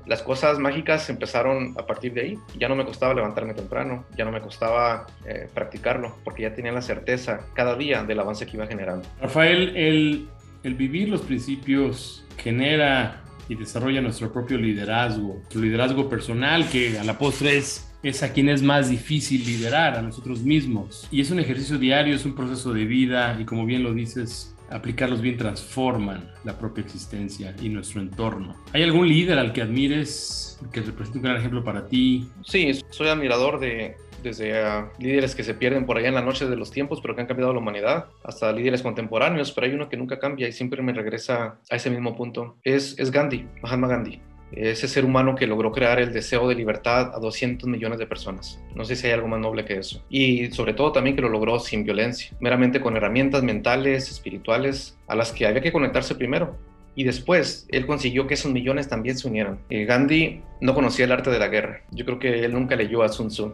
las 0.07 0.23
cosas 0.23 0.59
mágicas 0.59 1.09
empezaron 1.11 1.75
a 1.79 1.87
partir 1.87 2.13
de 2.15 2.21
ahí. 2.23 2.39
Ya 2.59 2.69
no 2.69 2.77
me 2.77 2.85
costaba 2.85 3.15
levantarme 3.15 3.55
temprano, 3.55 4.05
ya 4.17 4.25
no 4.25 4.33
me 4.33 4.41
costaba 4.41 5.07
eh, 5.27 5.49
practicarlo, 5.53 6.17
porque 6.25 6.43
ya 6.43 6.55
tenía 6.55 6.73
la 6.73 6.83
certeza 6.83 7.41
cada 7.55 7.77
día 7.77 8.03
del 8.03 8.19
avance 8.19 8.47
que 8.47 8.57
iba 8.57 8.67
generando. 8.67 9.09
Rafael, 9.21 9.77
el, 9.77 10.29
el 10.63 10.75
vivir 10.75 11.09
los 11.09 11.23
principios 11.23 12.25
genera 12.37 13.22
y 13.49 13.55
desarrolla 13.55 14.01
nuestro 14.01 14.33
propio 14.33 14.59
liderazgo, 14.59 15.43
tu 15.51 15.61
liderazgo 15.61 16.09
personal, 16.09 16.69
que 16.69 16.99
a 16.99 17.05
la 17.05 17.19
postre 17.19 17.57
es 17.59 17.89
es 18.03 18.23
a 18.23 18.33
quien 18.33 18.49
es 18.49 18.63
más 18.63 18.91
difícil 18.91 19.45
liderar, 19.45 19.97
a 19.97 20.03
nosotros 20.03 20.41
mismos. 20.41 21.07
Y 21.11 21.21
es 21.21 21.31
un 21.31 21.39
ejercicio 21.39 21.79
diario, 21.79 22.17
es 22.17 22.25
un 22.25 22.35
proceso 22.35 22.73
de 22.73 22.85
vida 22.85 23.37
y 23.41 23.45
como 23.45 23.65
bien 23.65 23.85
lo 23.85 23.95
dices, 23.95 24.55
aplicarlos 24.71 25.21
bien 25.21 25.37
transforman 25.37 26.31
la 26.45 26.59
propia 26.59 26.83
existencia 26.83 27.55
y 27.61 27.69
nuestro 27.69 28.01
entorno. 28.01 28.57
¿Hay 28.73 28.83
algún 28.83 29.09
líder 29.09 29.39
al 29.39 29.53
que 29.53 29.63
admires 29.63 30.59
que 30.73 30.81
represente 30.81 31.19
un 31.19 31.25
gran 31.25 31.37
ejemplo 31.37 31.63
para 31.63 31.87
ti? 31.87 32.29
Sí, 32.45 32.81
soy 32.91 33.09
admirador 33.09 33.61
de 33.61 33.97
desde 34.23 34.53
líderes 34.99 35.35
que 35.35 35.45
se 35.45 35.55
pierden 35.55 35.87
por 35.87 35.97
allá 35.97 36.09
en 36.09 36.15
la 36.15 36.23
noche 36.23 36.47
de 36.47 36.57
los 36.57 36.71
tiempos, 36.71 37.01
pero 37.01 37.15
que 37.15 37.23
han 37.23 37.27
cambiado 37.27 37.53
la 37.53 37.59
humanidad, 37.59 38.07
hasta 38.25 38.53
líderes 38.53 38.83
contemporáneos, 38.83 39.53
pero 39.53 39.67
hay 39.67 39.75
uno 39.75 39.89
que 39.89 39.97
nunca 39.97 40.19
cambia 40.19 40.49
y 40.49 40.53
siempre 40.53 40.83
me 40.83 40.93
regresa 40.93 41.59
a 41.71 41.77
ese 41.77 41.91
mismo 41.91 42.17
punto. 42.17 42.57
Es, 42.63 42.99
es 42.99 43.11
Gandhi, 43.11 43.47
Mahatma 43.63 43.89
Gandhi 43.89 44.21
ese 44.53 44.87
ser 44.87 45.05
humano 45.05 45.35
que 45.35 45.47
logró 45.47 45.73
crear 45.73 45.99
el 46.01 46.13
deseo 46.13 46.49
de 46.49 46.55
libertad 46.55 47.13
a 47.15 47.19
200 47.19 47.69
millones 47.69 47.99
de 47.99 48.07
personas. 48.07 48.61
No 48.75 48.85
sé 48.85 48.97
si 48.97 49.07
hay 49.07 49.15
algo 49.15 49.29
más 49.29 49.41
noble 49.41 49.65
que 49.65 49.79
eso. 49.79 50.05
Y 50.09 50.51
sobre 50.51 50.75
todo 50.75 50.93
también 50.93 51.17
que 51.17 51.23
lo 51.23 51.29
logró 51.29 51.59
sin 51.59 51.85
violencia, 51.85 52.37
meramente 52.41 52.81
con 52.81 52.97
herramientas 52.97 53.43
mentales, 53.43 54.11
espirituales, 54.11 54.99
a 55.07 55.17
las 55.17 55.33
que 55.33 55.47
había 55.47 55.63
que 55.63 55.73
conectarse 55.73 56.15
primero. 56.15 56.57
Y 56.95 57.05
después 57.05 57.67
él 57.71 57.87
consiguió 57.87 58.27
que 58.27 58.35
esos 58.35 58.53
millones 58.53 58.89
también 58.89 59.17
se 59.17 59.29
unieran. 59.29 59.59
Eh, 59.71 59.85
Gandhi 59.85 60.43
no 60.61 60.75
conocía 60.75 61.07
el 61.07 61.13
arte 61.13 61.31
de 61.31 61.39
la 61.39 61.49
guerra. 61.49 61.83
Yo 61.91 62.05
creo 62.05 62.19
que 62.19 62.45
él 62.45 62.53
nunca 62.53 62.77
leyó 62.77 63.03
a 63.03 63.09
Sun 63.09 63.29
Tzu. 63.29 63.53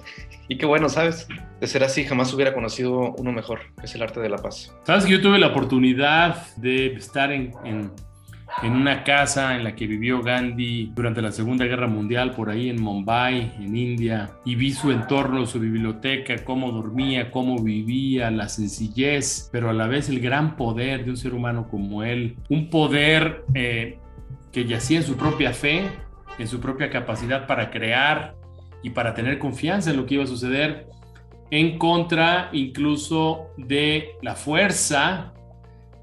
Y 0.49 0.59
qué 0.59 0.67
bueno, 0.67 0.89
¿sabes? 0.89 1.29
De 1.61 1.67
ser 1.67 1.85
así, 1.85 2.05
jamás 2.05 2.33
hubiera 2.35 2.53
conocido 2.53 3.15
uno 3.17 3.33
mejor, 3.33 3.61
que 3.79 3.87
es 3.87 3.95
el 3.95 4.03
arte 4.03 4.21
de 4.21 4.29
la 4.29 4.39
paz. 4.39 4.75
Sabes 4.85 5.05
que 5.05 5.13
yo 5.13 5.21
tuve 5.21 5.39
la 5.39 5.49
oportunidad 5.49 6.55
de 6.57 6.95
estar 6.95 7.33
en 7.33 7.53
en 7.65 7.91
una 8.67 9.05
casa 9.05 9.55
en 9.57 9.65
la 9.65 9.75
que 9.75 9.87
vivió 9.87 10.23
Gandhi 10.23 10.91
durante 10.95 11.23
la 11.23 11.31
Segunda 11.31 11.65
Guerra 11.65 11.87
Mundial, 11.87 12.33
por 12.33 12.51
ahí 12.51 12.69
en 12.69 12.81
Mumbai, 12.81 13.53
en 13.59 13.77
India, 13.77 14.31
y 14.45 14.57
vi 14.57 14.73
su 14.73 14.91
entorno, 14.91 15.47
su 15.47 15.61
biblioteca, 15.61 16.45
cómo 16.45 16.73
dormía, 16.73 17.31
cómo 17.31 17.63
vivía, 17.63 18.31
la 18.31 18.49
sencillez, 18.49 19.49
pero 19.53 19.71
a 19.71 19.73
la 19.73 19.87
vez 19.87 20.09
el 20.09 20.21
gran 20.21 20.57
poder 20.57 21.05
de 21.05 21.11
un 21.11 21.17
ser 21.17 21.35
humano 21.35 21.69
como 21.71 22.03
él, 22.03 22.37
un 22.49 22.69
poder 22.69 23.45
eh, 23.55 23.99
que 24.53 24.65
yacía 24.65 24.99
en 24.99 25.05
su 25.05 25.17
propia 25.17 25.53
fe, 25.53 25.85
en 26.39 26.49
su 26.49 26.61
propia 26.61 26.91
capacidad 26.91 27.47
para 27.47 27.71
crear 27.71 28.35
y 28.83 28.91
para 28.91 29.15
tener 29.15 29.39
confianza 29.39 29.91
en 29.91 29.97
lo 29.97 30.07
que 30.07 30.15
iba 30.15 30.25
a 30.25 30.29
suceder, 30.29 30.89
en 31.51 31.79
contra 31.79 32.51
incluso 32.53 33.49
de 33.57 34.11
la 34.23 34.35
fuerza 34.35 35.33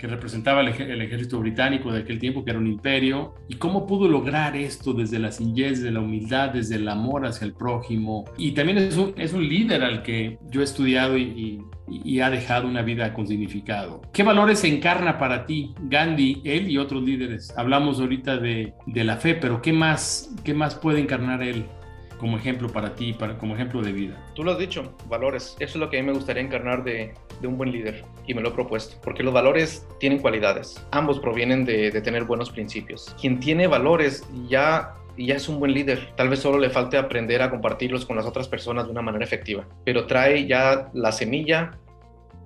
que 0.05 0.11
representaba 0.11 0.61
el, 0.61 0.67
ejército 1.01 1.39
británico 1.39 1.91
de 1.91 2.01
aquel 2.01 2.19
tiempo, 2.19 2.43
que 2.43 2.51
era 2.51 2.59
un 2.59 2.67
imperio, 2.67 3.33
y 3.47 3.55
cómo 3.55 3.87
pudo 3.87 4.07
lograr 4.07 4.55
esto 4.55 4.93
desde 4.93 5.17
la 5.17 5.31
sencillez, 5.31 5.79
desde 5.79 5.91
la 5.91 6.01
humildad, 6.01 6.49
desde 6.49 6.75
el 6.75 6.87
amor 6.87 7.25
hacia 7.25 7.45
el 7.45 7.53
prójimo. 7.53 8.25
Y 8.37 8.51
también 8.51 8.77
es 8.77 8.97
un, 8.97 9.13
es 9.17 9.33
un 9.33 9.47
líder 9.47 9.83
al 9.83 10.03
que 10.03 10.37
yo 10.51 10.61
he 10.61 10.63
estudiado 10.63 11.17
y, 11.17 11.59
y, 11.87 12.19
ha 12.19 12.29
dejado 12.29 12.67
una 12.67 12.83
vida 12.83 13.13
con 13.13 13.27
significado. 13.27 14.01
¿Qué 14.13 14.21
valores 14.21 14.63
encarna 14.63 15.17
para 15.17 15.45
ti 15.45 15.73
Gandhi, 15.81 16.41
él 16.43 16.69
y 16.69 16.77
otros 16.77 17.03
líderes? 17.03 17.51
Hablamos 17.57 17.99
ahorita 17.99 18.37
de, 18.37 18.73
de 18.85 19.03
la 19.03 19.17
fe, 19.17 19.33
pero 19.33 19.61
¿qué 19.61 19.73
más, 19.73 20.35
¿qué 20.43 20.53
más 20.53 20.75
puede 20.75 20.99
encarnar 20.99 21.41
él? 21.41 21.65
Como 22.19 22.37
ejemplo 22.37 22.69
para 22.69 22.95
ti, 22.95 23.13
para, 23.13 23.37
como 23.37 23.55
ejemplo 23.55 23.81
de 23.81 23.91
vida? 23.91 24.23
Tú 24.33 24.43
lo 24.43 24.51
has 24.51 24.57
dicho, 24.57 24.93
valores. 25.07 25.55
Eso 25.59 25.73
es 25.73 25.75
lo 25.75 25.89
que 25.89 25.99
a 25.99 26.01
mí 26.01 26.07
me 26.07 26.13
gustaría 26.13 26.43
encarnar 26.43 26.83
de, 26.83 27.13
de 27.41 27.47
un 27.47 27.57
buen 27.57 27.71
líder 27.71 28.03
y 28.27 28.33
me 28.33 28.41
lo 28.41 28.49
he 28.49 28.51
propuesto, 28.51 28.97
porque 29.03 29.23
los 29.23 29.33
valores 29.33 29.87
tienen 29.99 30.19
cualidades. 30.19 30.85
Ambos 30.91 31.19
provienen 31.19 31.65
de, 31.65 31.91
de 31.91 32.01
tener 32.01 32.23
buenos 32.23 32.49
principios. 32.49 33.15
Quien 33.19 33.39
tiene 33.39 33.67
valores 33.67 34.27
ya 34.47 34.95
ya 35.17 35.35
es 35.35 35.47
un 35.47 35.59
buen 35.59 35.73
líder. 35.73 36.09
Tal 36.15 36.29
vez 36.29 36.39
solo 36.39 36.57
le 36.57 36.69
falte 36.69 36.97
aprender 36.97 37.41
a 37.41 37.49
compartirlos 37.49 38.05
con 38.05 38.17
las 38.17 38.25
otras 38.25 38.47
personas 38.47 38.85
de 38.85 38.91
una 38.91 39.01
manera 39.01 39.23
efectiva, 39.23 39.65
pero 39.83 40.07
trae 40.07 40.45
ya 40.45 40.89
la 40.93 41.11
semilla 41.11 41.77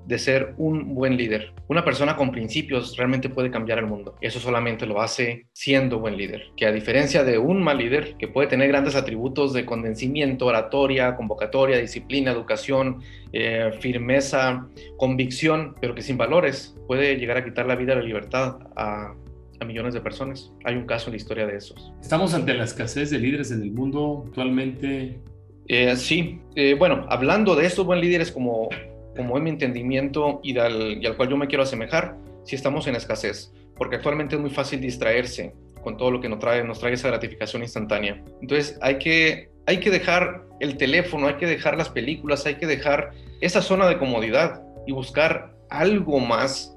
de 0.09 0.17
ser 0.17 0.55
un 0.57 0.95
buen 0.95 1.15
líder. 1.15 1.53
Una 1.67 1.85
persona 1.85 2.17
con 2.17 2.31
principios 2.31 2.97
realmente 2.97 3.29
puede 3.29 3.51
cambiar 3.51 3.77
el 3.77 3.85
mundo. 3.85 4.15
Eso 4.21 4.39
solamente 4.39 4.87
lo 4.87 5.01
hace 5.01 5.45
siendo 5.53 5.99
buen 5.99 6.17
líder. 6.17 6.47
Que 6.57 6.65
a 6.65 6.71
diferencia 6.71 7.23
de 7.23 7.37
un 7.37 7.61
mal 7.61 7.77
líder, 7.77 8.15
que 8.17 8.27
puede 8.27 8.47
tener 8.47 8.67
grandes 8.69 8.95
atributos 8.95 9.53
de 9.53 9.65
condensamiento, 9.65 10.47
oratoria, 10.47 11.15
convocatoria, 11.15 11.77
disciplina, 11.77 12.31
educación, 12.31 13.03
eh, 13.33 13.71
firmeza, 13.79 14.67
convicción, 14.97 15.75
pero 15.79 15.93
que 15.93 16.01
sin 16.01 16.17
valores 16.17 16.75
puede 16.87 17.15
llegar 17.17 17.37
a 17.37 17.45
quitar 17.45 17.67
la 17.67 17.75
vida 17.75 17.93
la 17.93 18.01
libertad 18.01 18.57
a, 18.75 19.13
a 19.59 19.65
millones 19.65 19.93
de 19.93 20.01
personas. 20.01 20.51
Hay 20.65 20.75
un 20.75 20.87
caso 20.87 21.09
en 21.09 21.11
la 21.11 21.17
historia 21.17 21.45
de 21.45 21.55
esos. 21.55 21.93
¿Estamos 22.01 22.33
ante 22.33 22.55
la 22.55 22.63
escasez 22.63 23.11
de 23.11 23.19
líderes 23.19 23.51
en 23.51 23.61
el 23.61 23.71
mundo 23.71 24.23
actualmente? 24.25 25.19
Eh, 25.67 25.95
sí, 25.97 26.41
eh, 26.55 26.73
bueno, 26.73 27.05
hablando 27.09 27.55
de 27.55 27.67
estos 27.67 27.85
buen 27.85 28.01
líderes 28.01 28.31
como 28.31 28.69
como 29.19 29.35
es 29.35 29.43
mi 29.43 29.49
entendimiento 29.49 30.39
y 30.41 30.57
al, 30.57 31.03
y 31.03 31.05
al 31.05 31.17
cual 31.17 31.27
yo 31.27 31.35
me 31.35 31.47
quiero 31.47 31.63
asemejar, 31.63 32.15
si 32.45 32.55
estamos 32.55 32.87
en 32.87 32.95
escasez, 32.95 33.51
porque 33.75 33.97
actualmente 33.97 34.35
es 34.35 34.41
muy 34.41 34.49
fácil 34.49 34.79
distraerse 34.79 35.53
con 35.83 35.97
todo 35.97 36.09
lo 36.09 36.21
que 36.21 36.29
nos 36.29 36.39
trae, 36.39 36.63
nos 36.63 36.79
trae 36.79 36.93
esa 36.93 37.09
gratificación 37.09 37.61
instantánea. 37.61 38.23
Entonces 38.41 38.79
hay 38.81 38.97
que, 38.97 39.49
hay 39.65 39.81
que 39.81 39.89
dejar 39.89 40.45
el 40.61 40.77
teléfono, 40.77 41.27
hay 41.27 41.33
que 41.33 41.47
dejar 41.47 41.77
las 41.77 41.89
películas, 41.89 42.45
hay 42.45 42.55
que 42.55 42.65
dejar 42.65 43.11
esa 43.41 43.61
zona 43.61 43.89
de 43.89 43.97
comodidad 43.97 44.63
y 44.87 44.93
buscar 44.93 45.53
algo 45.69 46.21
más 46.21 46.73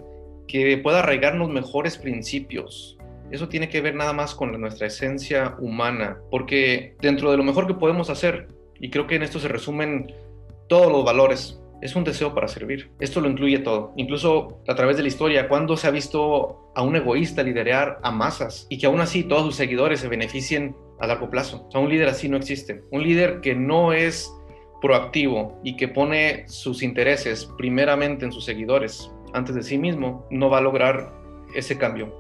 que 0.49 0.77
pueda 0.79 0.99
arraigarnos 0.99 1.49
mejores 1.49 1.97
principios. 1.97 2.99
Eso 3.31 3.49
tiene 3.49 3.69
que 3.69 3.81
ver 3.81 3.95
nada 3.95 4.13
más 4.13 4.35
con 4.35 4.61
nuestra 4.61 4.89
esencia 4.89 5.55
humana, 5.61 6.19
porque 6.29 6.97
dentro 7.01 7.31
de 7.31 7.37
lo 7.37 7.45
mejor 7.45 7.69
que 7.69 7.75
podemos 7.75 8.11
hacer, 8.11 8.49
y 8.81 8.91
creo 8.91 9.07
que 9.07 9.15
en 9.15 9.23
esto 9.23 9.39
se 9.39 9.47
resumen 9.47 10.13
todos 10.69 10.91
los 10.91 11.05
valores, 11.05 11.62
es 11.83 11.97
un 11.97 12.05
deseo 12.05 12.33
para 12.33 12.49
servir. 12.49 12.91
Esto 13.01 13.21
lo 13.21 13.29
incluye 13.29 13.59
todo. 13.59 13.93
Incluso 13.97 14.63
a 14.69 14.75
través 14.75 14.97
de 14.97 15.03
la 15.03 15.09
historia, 15.09 15.49
cuando 15.49 15.77
se 15.77 15.89
ha 15.89 15.91
visto 15.91 16.71
a 16.75 16.83
un 16.83 16.97
egoísta 16.97 17.43
liderar 17.43 17.99
a 18.03 18.11
masas 18.11 18.67
y 18.71 18.79
que 18.79 18.87
aún 18.87 19.01
así 19.01 19.25
todos 19.25 19.43
sus 19.43 19.57
seguidores 19.57 20.01
se 20.01 20.09
beneficien 20.09 20.77
a 21.01 21.07
largo 21.09 21.29
plazo. 21.29 21.67
O 21.69 21.71
sea, 21.71 21.81
un 21.81 21.91
líder 21.91 22.09
así 22.09 22.29
no 22.29 22.37
existe. 22.37 22.83
Un 22.93 23.03
líder 23.03 23.41
que 23.41 23.55
no 23.55 23.93
es 23.93 24.33
proactivo 24.81 25.61
y 25.65 25.77
que 25.77 25.89
pone 25.89 26.45
sus 26.49 26.83
intereses 26.83 27.51
primeramente 27.59 28.25
en 28.25 28.33
sus 28.33 28.45
seguidores 28.45 29.11
antes 29.35 29.55
de 29.55 29.63
sí 29.63 29.79
mismo, 29.79 30.27
no 30.31 30.51
va 30.51 30.59
a 30.59 30.61
lograr 30.61 31.13
ese 31.55 31.79
cambio 31.79 32.15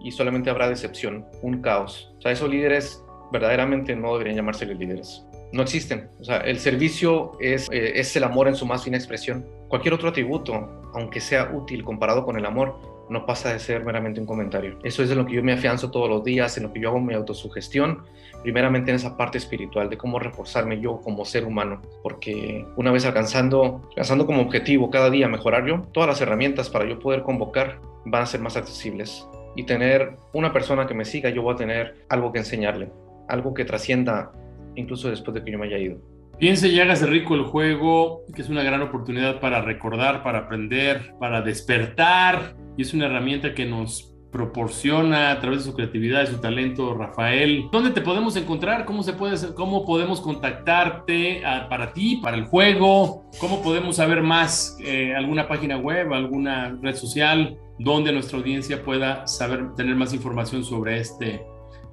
y 0.00 0.10
solamente 0.10 0.50
habrá 0.50 0.68
decepción, 0.68 1.26
un 1.42 1.62
caos. 1.62 2.12
O 2.18 2.20
sea, 2.20 2.32
esos 2.32 2.50
líderes 2.50 3.04
verdaderamente 3.32 3.96
no 3.96 4.12
deberían 4.12 4.36
llamarse 4.36 4.66
líderes 4.66 5.26
no 5.52 5.62
existen. 5.62 6.10
O 6.20 6.24
sea, 6.24 6.38
el 6.38 6.58
servicio 6.58 7.32
es, 7.40 7.68
eh, 7.70 7.92
es 7.96 8.14
el 8.16 8.24
amor 8.24 8.48
en 8.48 8.56
su 8.56 8.66
más 8.66 8.84
fina 8.84 8.96
expresión. 8.96 9.46
Cualquier 9.68 9.94
otro 9.94 10.08
atributo, 10.08 10.54
aunque 10.94 11.20
sea 11.20 11.50
útil 11.52 11.84
comparado 11.84 12.24
con 12.24 12.38
el 12.38 12.46
amor, 12.46 12.96
no 13.08 13.24
pasa 13.24 13.52
de 13.52 13.58
ser 13.58 13.84
meramente 13.84 14.20
un 14.20 14.26
comentario. 14.26 14.78
Eso 14.82 15.02
es 15.02 15.08
de 15.08 15.14
lo 15.14 15.26
que 15.26 15.34
yo 15.34 15.42
me 15.42 15.52
afianzo 15.52 15.90
todos 15.90 16.08
los 16.08 16.24
días, 16.24 16.56
en 16.56 16.64
lo 16.64 16.72
que 16.72 16.80
yo 16.80 16.88
hago 16.88 17.00
mi 17.00 17.14
autosugestión, 17.14 18.02
primeramente 18.42 18.90
en 18.90 18.96
esa 18.96 19.16
parte 19.16 19.38
espiritual 19.38 19.88
de 19.88 19.96
cómo 19.96 20.18
reforzarme 20.18 20.80
yo 20.80 21.00
como 21.00 21.24
ser 21.24 21.44
humano, 21.44 21.82
porque 22.02 22.66
una 22.76 22.90
vez 22.90 23.04
alcanzando, 23.04 23.82
alcanzando 23.90 24.26
como 24.26 24.42
objetivo 24.42 24.90
cada 24.90 25.10
día 25.10 25.28
mejorar 25.28 25.66
yo, 25.66 25.82
todas 25.92 26.08
las 26.08 26.20
herramientas 26.20 26.68
para 26.68 26.88
yo 26.88 26.98
poder 26.98 27.22
convocar 27.22 27.78
van 28.04 28.22
a 28.22 28.26
ser 28.26 28.40
más 28.40 28.56
accesibles 28.56 29.26
y 29.54 29.64
tener 29.64 30.16
una 30.32 30.52
persona 30.52 30.86
que 30.86 30.94
me 30.94 31.04
siga, 31.04 31.30
yo 31.30 31.42
voy 31.42 31.54
a 31.54 31.56
tener 31.56 32.04
algo 32.08 32.32
que 32.32 32.38
enseñarle, 32.38 32.90
algo 33.28 33.54
que 33.54 33.64
trascienda 33.64 34.32
incluso 34.76 35.10
después 35.10 35.34
de 35.34 35.44
que 35.44 35.52
yo 35.52 35.58
me 35.58 35.66
haya 35.66 35.78
ido. 35.78 35.98
Piense 36.38 36.68
y 36.68 36.78
hágase 36.80 37.06
rico 37.06 37.34
el 37.34 37.44
juego, 37.44 38.22
que 38.34 38.42
es 38.42 38.50
una 38.50 38.62
gran 38.62 38.82
oportunidad 38.82 39.40
para 39.40 39.62
recordar, 39.62 40.22
para 40.22 40.40
aprender, 40.40 41.14
para 41.18 41.40
despertar, 41.40 42.54
y 42.76 42.82
es 42.82 42.92
una 42.92 43.06
herramienta 43.06 43.54
que 43.54 43.64
nos 43.64 44.14
proporciona 44.30 45.30
a 45.30 45.40
través 45.40 45.60
de 45.60 45.70
su 45.70 45.74
creatividad 45.74 46.24
y 46.24 46.26
su 46.26 46.38
talento, 46.38 46.92
Rafael. 46.92 47.68
¿Dónde 47.72 47.90
te 47.90 48.02
podemos 48.02 48.36
encontrar? 48.36 48.84
¿Cómo 48.84 49.02
se 49.02 49.14
puede, 49.14 49.54
cómo 49.54 49.86
podemos 49.86 50.20
contactarte 50.20 51.42
ah, 51.42 51.68
para 51.70 51.94
ti, 51.94 52.16
para 52.16 52.36
el 52.36 52.44
juego? 52.44 53.24
¿Cómo 53.40 53.62
podemos 53.62 53.96
saber 53.96 54.22
más? 54.22 54.76
Eh, 54.84 55.14
¿Alguna 55.14 55.48
página 55.48 55.78
web, 55.78 56.12
alguna 56.12 56.76
red 56.82 56.96
social 56.96 57.56
donde 57.78 58.12
nuestra 58.12 58.36
audiencia 58.36 58.84
pueda 58.84 59.26
saber, 59.26 59.74
tener 59.74 59.96
más 59.96 60.12
información 60.12 60.64
sobre 60.64 60.98
este, 60.98 61.46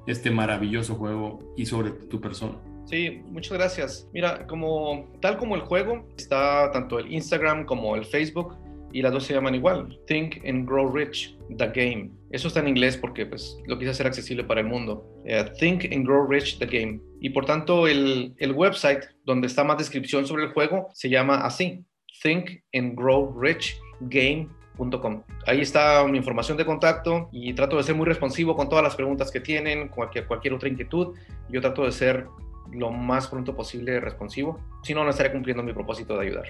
este 0.05 0.29
maravilloso 0.29 0.95
juego 0.95 1.39
y 1.55 1.65
sobre 1.65 1.91
tu 1.91 2.19
persona? 2.19 2.72
Sí, 2.93 3.23
muchas 3.31 3.53
gracias. 3.53 4.07
Mira, 4.13 4.45
como 4.45 5.11
tal 5.19 5.39
como 5.39 5.55
el 5.55 5.61
juego, 5.61 6.07
está 6.15 6.69
tanto 6.71 6.99
el 6.99 7.11
Instagram 7.11 7.65
como 7.65 7.95
el 7.95 8.05
Facebook 8.05 8.55
y 8.91 9.01
las 9.01 9.11
dos 9.11 9.23
se 9.23 9.33
llaman 9.33 9.55
igual, 9.55 9.99
Think 10.05 10.45
and 10.45 10.69
Grow 10.69 10.95
Rich, 10.95 11.35
The 11.57 11.71
Game. 11.73 12.11
Eso 12.29 12.49
está 12.49 12.59
en 12.59 12.67
inglés 12.67 12.95
porque 12.95 13.25
pues, 13.25 13.57
lo 13.65 13.79
quise 13.79 13.89
hacer 13.89 14.05
accesible 14.05 14.43
para 14.43 14.61
el 14.61 14.67
mundo. 14.67 15.03
Eh, 15.25 15.43
Think 15.57 15.85
and 15.91 16.05
Grow 16.05 16.27
Rich, 16.27 16.59
The 16.59 16.67
Game. 16.67 16.99
Y 17.19 17.31
por 17.31 17.47
tanto 17.47 17.87
el, 17.87 18.35
el 18.37 18.51
website 18.51 19.05
donde 19.25 19.47
está 19.47 19.63
más 19.63 19.79
descripción 19.79 20.27
sobre 20.27 20.43
el 20.43 20.51
juego 20.51 20.89
se 20.93 21.09
llama 21.09 21.37
así, 21.37 21.83
Think 22.21 22.61
and 22.75 22.95
Grow 22.95 23.35
Rich 23.41 23.75
Game 24.01 24.49
Ahí 25.45 25.61
está 25.61 26.03
mi 26.07 26.17
información 26.17 26.57
de 26.57 26.65
contacto 26.65 27.29
y 27.31 27.53
trato 27.53 27.77
de 27.77 27.83
ser 27.83 27.95
muy 27.95 28.05
responsivo 28.05 28.55
con 28.55 28.69
todas 28.69 28.83
las 28.83 28.95
preguntas 28.95 29.29
que 29.29 29.39
tienen, 29.39 29.87
cualquier, 29.87 30.25
cualquier 30.25 30.53
otra 30.53 30.67
inquietud. 30.67 31.15
Yo 31.49 31.61
trato 31.61 31.85
de 31.85 31.91
ser 31.91 32.27
lo 32.75 32.91
más 32.91 33.27
pronto 33.27 33.55
posible 33.55 33.99
responsivo. 33.99 34.59
Si 34.83 34.93
no, 34.93 35.03
no 35.03 35.09
estaré 35.09 35.31
cumpliendo 35.31 35.63
mi 35.63 35.73
propósito 35.73 36.17
de 36.17 36.27
ayudar. 36.27 36.45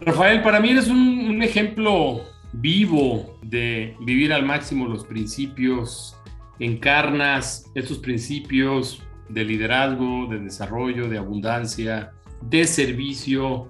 Rafael, 0.00 0.42
para 0.42 0.60
mí 0.60 0.70
eres 0.70 0.88
un, 0.88 1.42
ejemplo 1.42 2.22
vivo 2.52 3.38
de 3.42 3.94
vivir 4.00 4.32
al 4.32 4.44
máximo 4.44 4.86
los 4.86 5.04
principios, 5.04 6.16
encarnas 6.58 7.70
estos 7.74 7.98
principios 7.98 9.02
de 9.28 9.44
liderazgo, 9.44 10.26
de 10.28 10.38
desarrollo, 10.40 11.08
de 11.08 11.18
abundancia, 11.18 12.12
de 12.40 12.64
servicio, 12.64 13.68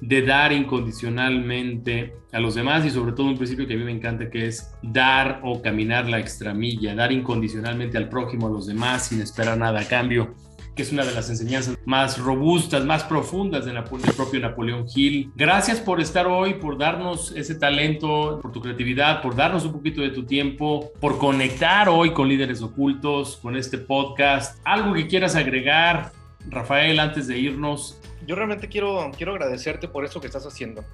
de 0.00 0.22
dar 0.22 0.52
incondicionalmente 0.52 2.14
a 2.32 2.40
los 2.40 2.54
demás 2.54 2.84
y 2.84 2.90
sobre 2.90 3.12
todo 3.12 3.26
un 3.26 3.36
principio 3.36 3.66
que 3.66 3.74
a 3.74 3.76
mí 3.76 3.84
me 3.84 3.92
encanta 3.92 4.30
que 4.30 4.46
es 4.46 4.72
dar 4.82 5.40
o 5.44 5.62
caminar 5.62 6.08
la 6.08 6.18
extramilla, 6.18 6.94
dar 6.94 7.12
incondicionalmente 7.12 7.96
al 7.96 8.08
prójimo, 8.08 8.48
a 8.48 8.50
los 8.50 8.66
demás 8.66 9.06
sin 9.06 9.20
esperar 9.20 9.56
nada 9.58 9.80
a 9.80 9.84
cambio, 9.84 10.34
que 10.78 10.82
es 10.82 10.92
una 10.92 11.04
de 11.04 11.12
las 11.12 11.28
enseñanzas 11.28 11.76
más 11.86 12.18
robustas, 12.18 12.84
más 12.84 13.02
profundas 13.02 13.64
del 13.64 13.82
propio 13.82 14.38
Napoleón 14.38 14.86
Hill. 14.94 15.32
Gracias 15.34 15.80
por 15.80 16.00
estar 16.00 16.28
hoy, 16.28 16.54
por 16.54 16.78
darnos 16.78 17.32
ese 17.32 17.56
talento, 17.56 18.38
por 18.40 18.52
tu 18.52 18.60
creatividad, 18.60 19.20
por 19.20 19.34
darnos 19.34 19.64
un 19.64 19.72
poquito 19.72 20.02
de 20.02 20.10
tu 20.10 20.24
tiempo, 20.24 20.92
por 21.00 21.18
conectar 21.18 21.88
hoy 21.88 22.12
con 22.12 22.28
líderes 22.28 22.62
ocultos, 22.62 23.38
con 23.42 23.56
este 23.56 23.76
podcast. 23.76 24.60
Algo 24.62 24.94
que 24.94 25.08
quieras 25.08 25.34
agregar, 25.34 26.12
Rafael, 26.48 27.00
antes 27.00 27.26
de 27.26 27.40
irnos 27.40 28.00
yo 28.24 28.36
realmente 28.36 28.68
quiero, 28.68 29.10
quiero 29.16 29.32
agradecerte 29.32 29.88
por 29.88 30.04
eso 30.04 30.20
que 30.20 30.28
estás 30.28 30.46
haciendo, 30.46 30.84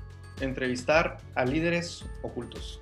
entrevistar 0.41 1.19
a 1.35 1.45
líderes 1.45 2.07
ocultos. 2.23 2.81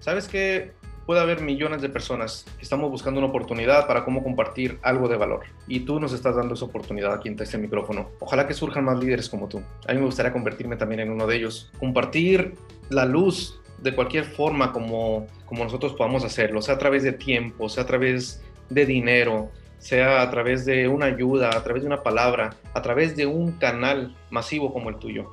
Sabes 0.00 0.28
que 0.28 0.72
puede 1.08 1.22
haber 1.22 1.40
millones 1.40 1.80
de 1.80 1.88
personas 1.88 2.44
que 2.58 2.64
estamos 2.64 2.90
buscando 2.90 3.18
una 3.18 3.30
oportunidad 3.30 3.86
para 3.86 4.04
cómo 4.04 4.22
compartir 4.22 4.78
algo 4.82 5.08
de 5.08 5.16
valor. 5.16 5.46
Y 5.66 5.80
tú 5.80 5.98
nos 5.98 6.12
estás 6.12 6.36
dando 6.36 6.52
esa 6.52 6.66
oportunidad 6.66 7.14
aquí 7.14 7.30
en 7.30 7.40
este 7.40 7.56
micrófono. 7.56 8.10
Ojalá 8.20 8.46
que 8.46 8.52
surjan 8.52 8.84
más 8.84 8.98
líderes 8.98 9.30
como 9.30 9.48
tú. 9.48 9.62
A 9.86 9.94
mí 9.94 10.00
me 10.00 10.04
gustaría 10.04 10.34
convertirme 10.34 10.76
también 10.76 11.00
en 11.00 11.10
uno 11.10 11.26
de 11.26 11.36
ellos. 11.36 11.72
Compartir 11.78 12.56
la 12.90 13.06
luz 13.06 13.58
de 13.78 13.94
cualquier 13.94 14.26
forma 14.26 14.70
como, 14.70 15.26
como 15.46 15.64
nosotros 15.64 15.94
podamos 15.94 16.24
hacerlo, 16.24 16.60
sea 16.60 16.74
a 16.74 16.78
través 16.78 17.04
de 17.04 17.12
tiempo, 17.12 17.70
sea 17.70 17.84
a 17.84 17.86
través 17.86 18.42
de 18.68 18.84
dinero, 18.84 19.48
sea 19.78 20.20
a 20.20 20.30
través 20.30 20.66
de 20.66 20.88
una 20.88 21.06
ayuda, 21.06 21.56
a 21.56 21.64
través 21.64 21.84
de 21.84 21.86
una 21.86 22.02
palabra, 22.02 22.54
a 22.74 22.82
través 22.82 23.16
de 23.16 23.24
un 23.24 23.52
canal 23.52 24.14
masivo 24.28 24.74
como 24.74 24.90
el 24.90 24.96
tuyo. 24.96 25.30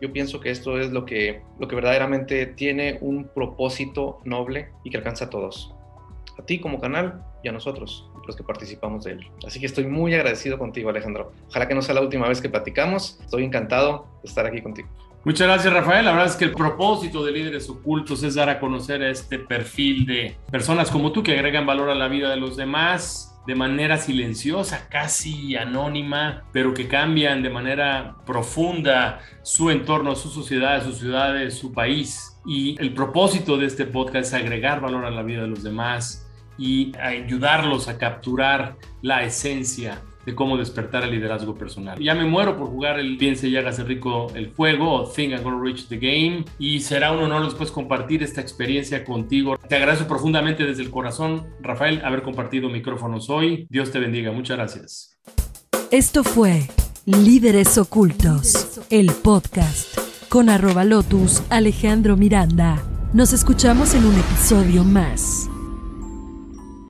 Yo 0.00 0.12
pienso 0.12 0.40
que 0.40 0.50
esto 0.50 0.78
es 0.78 0.90
lo 0.90 1.04
que, 1.04 1.42
lo 1.58 1.68
que 1.68 1.74
verdaderamente 1.74 2.46
tiene 2.46 2.98
un 3.00 3.28
propósito 3.28 4.20
noble 4.24 4.70
y 4.84 4.90
que 4.90 4.98
alcanza 4.98 5.26
a 5.26 5.30
todos. 5.30 5.74
A 6.38 6.42
ti 6.42 6.58
como 6.58 6.80
canal 6.80 7.22
y 7.42 7.48
a 7.48 7.52
nosotros, 7.52 8.10
los 8.26 8.36
que 8.36 8.42
participamos 8.42 9.04
de 9.04 9.12
él. 9.12 9.26
Así 9.46 9.58
que 9.58 9.66
estoy 9.66 9.86
muy 9.86 10.14
agradecido 10.14 10.58
contigo, 10.58 10.90
Alejandro. 10.90 11.32
Ojalá 11.48 11.66
que 11.66 11.74
no 11.74 11.82
sea 11.82 11.94
la 11.94 12.02
última 12.02 12.28
vez 12.28 12.40
que 12.40 12.48
platicamos. 12.48 13.18
Estoy 13.22 13.44
encantado 13.44 14.06
de 14.22 14.28
estar 14.28 14.44
aquí 14.44 14.60
contigo. 14.60 14.88
Muchas 15.24 15.48
gracias, 15.48 15.72
Rafael. 15.72 16.04
La 16.04 16.12
verdad 16.12 16.28
es 16.28 16.36
que 16.36 16.44
el 16.44 16.52
propósito 16.52 17.24
de 17.24 17.32
Líderes 17.32 17.68
Ocultos 17.68 18.22
es 18.22 18.36
dar 18.36 18.48
a 18.48 18.60
conocer 18.60 19.02
a 19.02 19.10
este 19.10 19.40
perfil 19.40 20.06
de 20.06 20.36
personas 20.52 20.90
como 20.90 21.10
tú 21.10 21.22
que 21.22 21.32
agregan 21.32 21.66
valor 21.66 21.90
a 21.90 21.96
la 21.96 22.06
vida 22.06 22.30
de 22.30 22.36
los 22.36 22.56
demás 22.56 23.35
de 23.46 23.54
manera 23.54 23.98
silenciosa, 23.98 24.88
casi 24.88 25.56
anónima, 25.56 26.44
pero 26.52 26.74
que 26.74 26.88
cambian 26.88 27.42
de 27.42 27.50
manera 27.50 28.16
profunda 28.26 29.20
su 29.42 29.70
entorno, 29.70 30.16
su 30.16 30.30
sociedad, 30.30 30.84
sus 30.84 30.98
ciudades, 30.98 31.54
su 31.54 31.72
país. 31.72 32.36
Y 32.44 32.80
el 32.80 32.92
propósito 32.92 33.56
de 33.56 33.66
este 33.66 33.86
podcast 33.86 34.28
es 34.28 34.34
agregar 34.34 34.80
valor 34.80 35.04
a 35.04 35.10
la 35.10 35.22
vida 35.22 35.42
de 35.42 35.48
los 35.48 35.62
demás 35.62 36.28
y 36.58 36.92
ayudarlos 36.98 37.88
a 37.88 37.98
capturar 37.98 38.76
la 39.02 39.22
esencia 39.22 40.02
de 40.26 40.34
cómo 40.34 40.58
despertar 40.58 41.04
el 41.04 41.12
liderazgo 41.12 41.54
personal. 41.54 41.98
Ya 41.98 42.14
me 42.14 42.24
muero 42.24 42.56
por 42.58 42.66
jugar 42.66 42.98
el 42.98 43.16
Piense 43.16 43.48
y 43.48 43.56
hágase 43.56 43.84
rico 43.84 44.26
el 44.34 44.52
juego 44.52 44.92
o 44.92 45.08
Think 45.08 45.32
I'm 45.32 45.42
Gonna 45.42 45.62
Reach 45.62 45.86
the 45.86 45.96
Game 45.96 46.44
y 46.58 46.80
será 46.80 47.12
un 47.12 47.22
honor 47.22 47.44
después 47.44 47.70
compartir 47.70 48.22
esta 48.22 48.40
experiencia 48.40 49.04
contigo. 49.04 49.56
Te 49.68 49.76
agradezco 49.76 50.06
profundamente 50.06 50.64
desde 50.64 50.82
el 50.82 50.90
corazón, 50.90 51.46
Rafael, 51.62 52.04
haber 52.04 52.22
compartido 52.22 52.68
micrófonos 52.68 53.30
hoy. 53.30 53.66
Dios 53.70 53.90
te 53.92 54.00
bendiga. 54.00 54.32
Muchas 54.32 54.56
gracias. 54.56 55.18
Esto 55.90 56.24
fue 56.24 56.66
Líderes 57.04 57.78
Ocultos, 57.78 58.80
el 58.90 59.12
podcast 59.12 59.96
con 60.28 60.48
arroba 60.48 60.84
lotus 60.84 61.42
Alejandro 61.50 62.16
Miranda. 62.16 62.82
Nos 63.12 63.32
escuchamos 63.32 63.94
en 63.94 64.04
un 64.04 64.14
episodio 64.14 64.82
más. 64.82 65.48